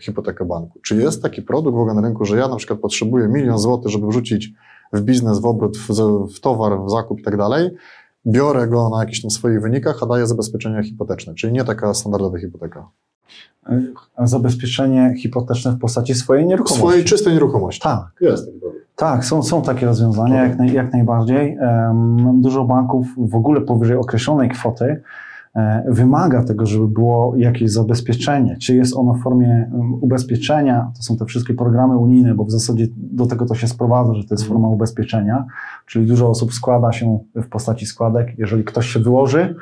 [0.00, 0.80] hipotekę banku.
[0.82, 3.92] Czy jest taki produkt w ogóle na rynku, że ja na przykład potrzebuję milion złotych,
[3.92, 4.52] żeby wrzucić
[4.92, 5.88] w biznes, w obrót, w,
[6.36, 7.70] w towar, w zakup i tak dalej,
[8.26, 12.38] biorę go na jakichś tam swoich wynikach, a daję zabezpieczenie hipoteczne, czyli nie taka standardowa
[12.38, 12.88] hipoteka.
[14.18, 16.78] Zabezpieczenie hipoteczne w postaci swojej nieruchomości.
[16.78, 17.80] Swojej czystej nieruchomości.
[17.82, 18.06] Tak.
[18.20, 18.80] Jest produkt.
[18.96, 21.56] Tak, są, są takie rozwiązania, jak, naj, jak najbardziej.
[21.60, 25.02] Em, Dużo banków w ogóle powyżej określonej kwoty
[25.88, 28.56] wymaga tego, żeby było jakieś zabezpieczenie.
[28.60, 29.70] Czy jest ono w formie
[30.00, 34.14] ubezpieczenia, to są te wszystkie programy unijne, bo w zasadzie do tego to się sprowadza,
[34.14, 35.44] że to jest forma ubezpieczenia,
[35.86, 38.38] czyli dużo osób składa się w postaci składek.
[38.38, 39.54] Jeżeli ktoś się wyłoży,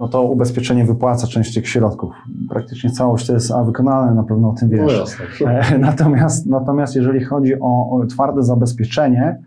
[0.00, 2.12] no to ubezpieczenie wypłaca część tych środków.
[2.48, 4.98] Praktycznie całość to jest a wykonalne, na pewno o tym wiesz.
[4.98, 5.24] jasne.
[5.46, 9.38] E, Natomiast, natomiast jeżeli chodzi o, o twarde zabezpieczenie,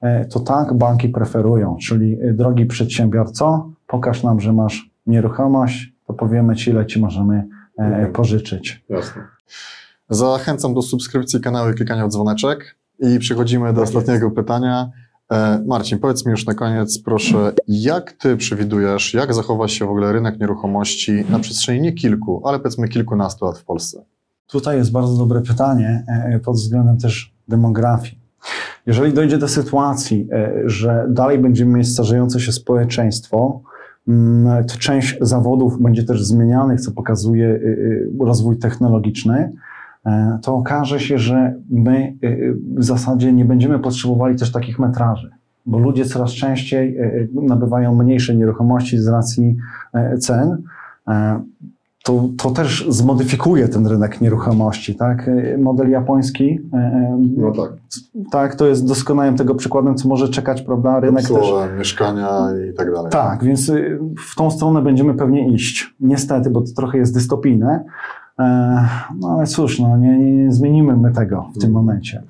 [0.00, 6.12] e, to tak banki preferują, czyli e, drogi przedsiębiorco, pokaż nam, że masz nieruchomość, to
[6.14, 7.34] powiemy Ci, ile Ci możemy
[7.78, 8.12] e, Mhm.
[8.12, 8.84] pożyczyć.
[8.88, 9.22] Jasne.
[10.10, 12.76] Zachęcam do subskrypcji kanału i klikania w dzwoneczek.
[12.98, 14.90] I przechodzimy do Tak ostatniego pytania.
[15.32, 19.88] E, Marcin, powiedz mi już na koniec, proszę, jak ty przewidujesz, jak zachowa się w
[19.90, 24.04] ogóle rynek nieruchomości na przestrzeni nie kilku, ale powiedzmy kilkunastu lat w Polsce?
[24.46, 28.18] Tutaj jest bardzo dobre pytanie e, pod względem też demografii.
[28.86, 33.60] Jeżeli dojdzie do sytuacji, e, że dalej będziemy mieć starzejące się społeczeństwo,
[34.78, 39.52] część zawodów będzie też zmienianych, co pokazuje e, e, rozwój technologiczny,
[40.06, 42.36] e, to okaże się, że my e,
[42.78, 45.30] w zasadzie nie będziemy potrzebowali też takich metraży,
[45.66, 49.56] bo ludzie coraz częściej e, e, nabywają mniejsze nieruchomości z racji
[49.94, 50.62] e, cen.
[52.04, 55.30] To, to też zmodyfikuje ten rynek nieruchomości, tak?
[55.58, 56.76] Model japoński, e,
[57.48, 57.72] e, tak.
[58.30, 61.00] tak, to jest doskonałym tego przykładem, co może czekać, prawda?
[61.00, 61.30] Rynek też.
[61.30, 62.28] Obsługę, mieszkania
[62.70, 63.12] i tak dalej.
[63.12, 63.98] Tak, więc y,
[64.32, 65.94] w tą stronę będziemy pewnie iść.
[66.00, 67.84] Niestety, bo to trochę jest dystopijne.
[68.42, 68.88] E,
[69.20, 72.22] No ale cóż, no, nie, nie, zmienimy my tego w tym momencie.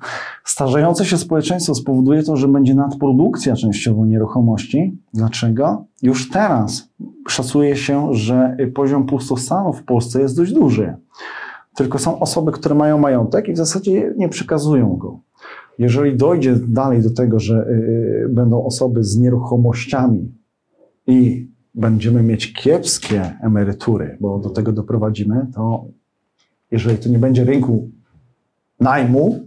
[0.43, 4.97] Starzejące się społeczeństwo spowoduje to, że będzie nadprodukcja częściowo nieruchomości.
[5.13, 5.85] Dlaczego?
[6.01, 6.89] Już teraz
[7.27, 10.95] szacuje się, że poziom pustostanu w Polsce jest dość duży.
[11.75, 15.19] Tylko są osoby, które mają majątek i w zasadzie nie przekazują go.
[15.79, 20.31] Jeżeli dojdzie dalej do tego, że y, będą osoby z nieruchomościami
[21.07, 25.85] i będziemy mieć kiepskie emerytury, bo do tego doprowadzimy, to
[26.73, 27.89] jeżeli to nie będzie rynku
[28.79, 29.39] najmu,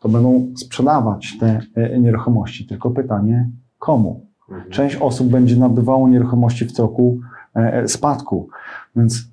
[0.00, 2.66] to będą sprzedawać te y, nieruchomości.
[2.66, 4.26] Tylko pytanie, komu?
[4.50, 4.70] Mhm.
[4.70, 7.20] Część osób będzie nabywało nieruchomości w toku
[7.54, 8.48] e, spadku.
[8.96, 9.24] Więc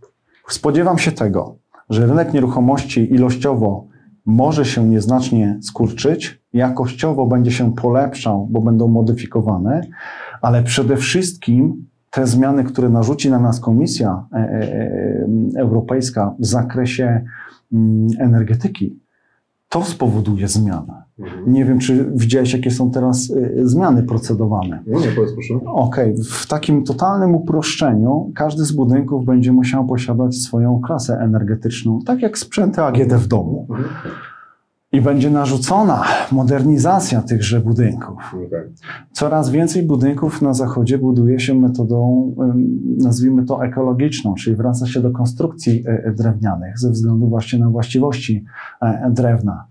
[0.47, 1.55] spodziewam się tego,
[1.89, 3.87] że rynek nieruchomości ilościowo
[4.25, 9.81] może się nieznacznie skurczyć, jakościowo będzie się polepszał, bo będą modyfikowane,
[10.41, 17.25] ale przede wszystkim te zmiany, które narzuci na nas Komisja e, e, Europejska w zakresie
[17.73, 18.99] mm, energetyki,
[19.69, 21.03] to spowoduje zmianę.
[21.19, 21.53] Mhm.
[21.53, 24.83] Nie wiem, czy widziałeś, jakie są teraz zmiany procedowane.
[24.87, 25.53] No nie, powiedz proszę.
[25.65, 32.21] Okej, w takim totalnym uproszczeniu każdy z budynków będzie musiał posiadać swoją klasę energetyczną, tak
[32.21, 33.67] jak sprzęty AGD w domu.
[33.69, 33.89] Mhm.
[34.91, 38.35] I będzie narzucona modernizacja tychże budynków.
[39.11, 42.31] Coraz więcej budynków na zachodzie buduje się metodą,
[42.97, 48.45] nazwijmy to ekologiczną, czyli wraca się do konstrukcji e, drewnianych ze względu właśnie na właściwości
[48.81, 49.65] e, drewna.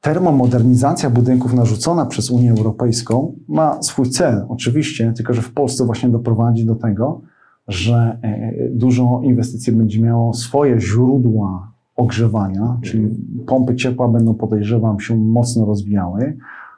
[0.00, 6.08] Termomodernizacja budynków narzucona przez Unię Europejską ma swój cel, oczywiście, tylko że w Polsce właśnie
[6.08, 7.20] doprowadzi do tego,
[7.68, 13.08] że e, dużo inwestycji będzie miało swoje źródła ogrzewania, czyli
[13.46, 16.36] pompy ciepła będą, podejrzewam, się mocno rozwijały.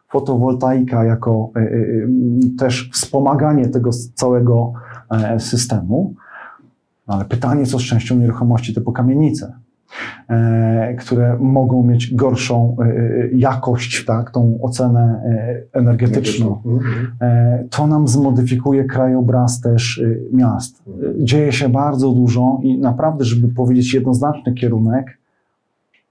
[0.09, 1.69] Fotowoltaika jako e, e,
[2.59, 4.73] też wspomaganie tego całego
[5.11, 6.15] e, systemu.
[7.09, 9.70] No ale pytanie, co z częścią nieruchomości typu kamienice, e,
[10.99, 16.63] które mogą mieć gorszą e, e, jakość, tak, tą ocenę e, energetyczną.
[16.67, 17.13] Mhm.
[17.21, 20.83] E, To nam zmodyfikuje krajobraz też miast.
[21.19, 25.19] Dzieje się bardzo dużo i naprawdę, żeby powiedzieć jednoznaczny kierunek,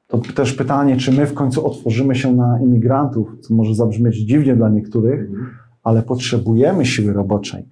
[0.08, 4.56] to też pytanie, czy my w końcu otworzymy się na imigrantów, co może zabrzmieć dziwnie
[4.56, 5.48] dla niektórych, Mhm.
[5.84, 7.66] ale potrzebujemy siły roboczej.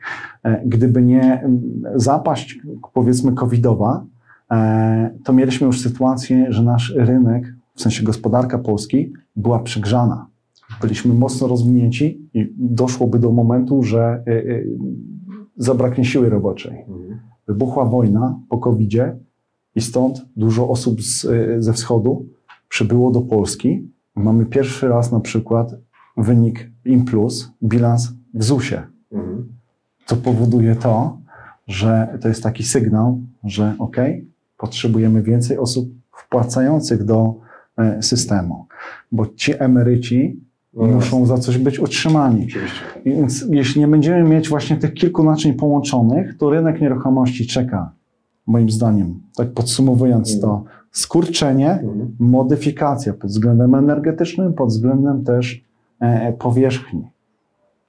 [0.43, 1.61] E, Gdyby nie mm,
[1.95, 2.59] zapaść,
[2.93, 4.16] powiedzmy, covidowa, e,
[5.23, 10.27] to mieliśmy już sytuację, że nasz rynek, w sensie gospodarka Polski, była przegrzana.
[10.81, 14.67] Byliśmy mocno rozwinięci i doszłoby do momentu, że y, y,
[15.57, 16.79] zabraknie siły roboczej.
[16.79, 17.19] Mhm.
[17.47, 19.17] Wybuchła wojna po COVID-zie
[19.75, 21.27] i stąd dużo osób z,
[21.63, 22.25] ze wschodu
[22.69, 23.89] przybyło do Polski.
[24.15, 25.75] Mamy pierwszy raz na przykład
[26.17, 28.83] wynik IM plus, bilans w ZUS-ie.
[29.11, 29.47] Mhm.
[30.05, 31.17] Co powoduje to,
[31.67, 33.97] że to jest taki sygnał, że ok,
[34.57, 37.35] potrzebujemy więcej osób wpłacających do
[37.77, 38.65] e, systemu,
[39.11, 40.47] bo ci emeryci
[40.77, 42.45] No muszą za coś być utrzymani.
[42.45, 42.79] Oczywiście.
[43.05, 47.91] Więc jeśli nie będziemy mieć właśnie tych kilku naczyń połączonych, to rynek nieruchomości czeka,
[48.47, 51.83] moim zdaniem, tak podsumowując to, skurczenie,
[52.19, 55.61] modyfikacja pod względem energetycznym, pod względem też
[55.99, 57.07] e, powierzchni.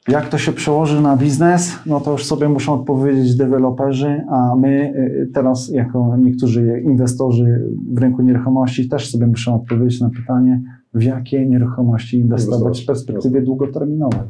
[0.09, 4.93] Jak to się przełoży na biznes, no to już sobie muszą odpowiedzieć deweloperzy, a my
[5.23, 10.63] e, teraz, jako niektórzy inwestorzy w rynku nieruchomości, też sobie muszą odpowiedzieć na pytanie,
[10.95, 14.21] w jakie nieruchomości inwestować w perspektywie długoterminowej.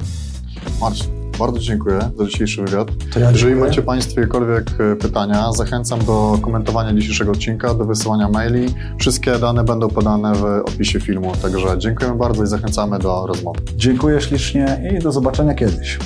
[0.81, 2.87] Marcin, bardzo dziękuję za dzisiejszy wywiad.
[3.13, 8.29] To ja Jeżeli macie Państwo jakiekolwiek e, pytania, zachęcam do komentowania dzisiejszego odcinka, do wysyłania
[8.29, 8.73] maili.
[8.99, 11.31] Wszystkie dane będą podane w opisie filmu.
[11.41, 13.59] Także dziękujemy bardzo i zachęcamy do rozmowy.
[13.75, 15.99] Dziękuję ślicznie i do zobaczenia kiedyś.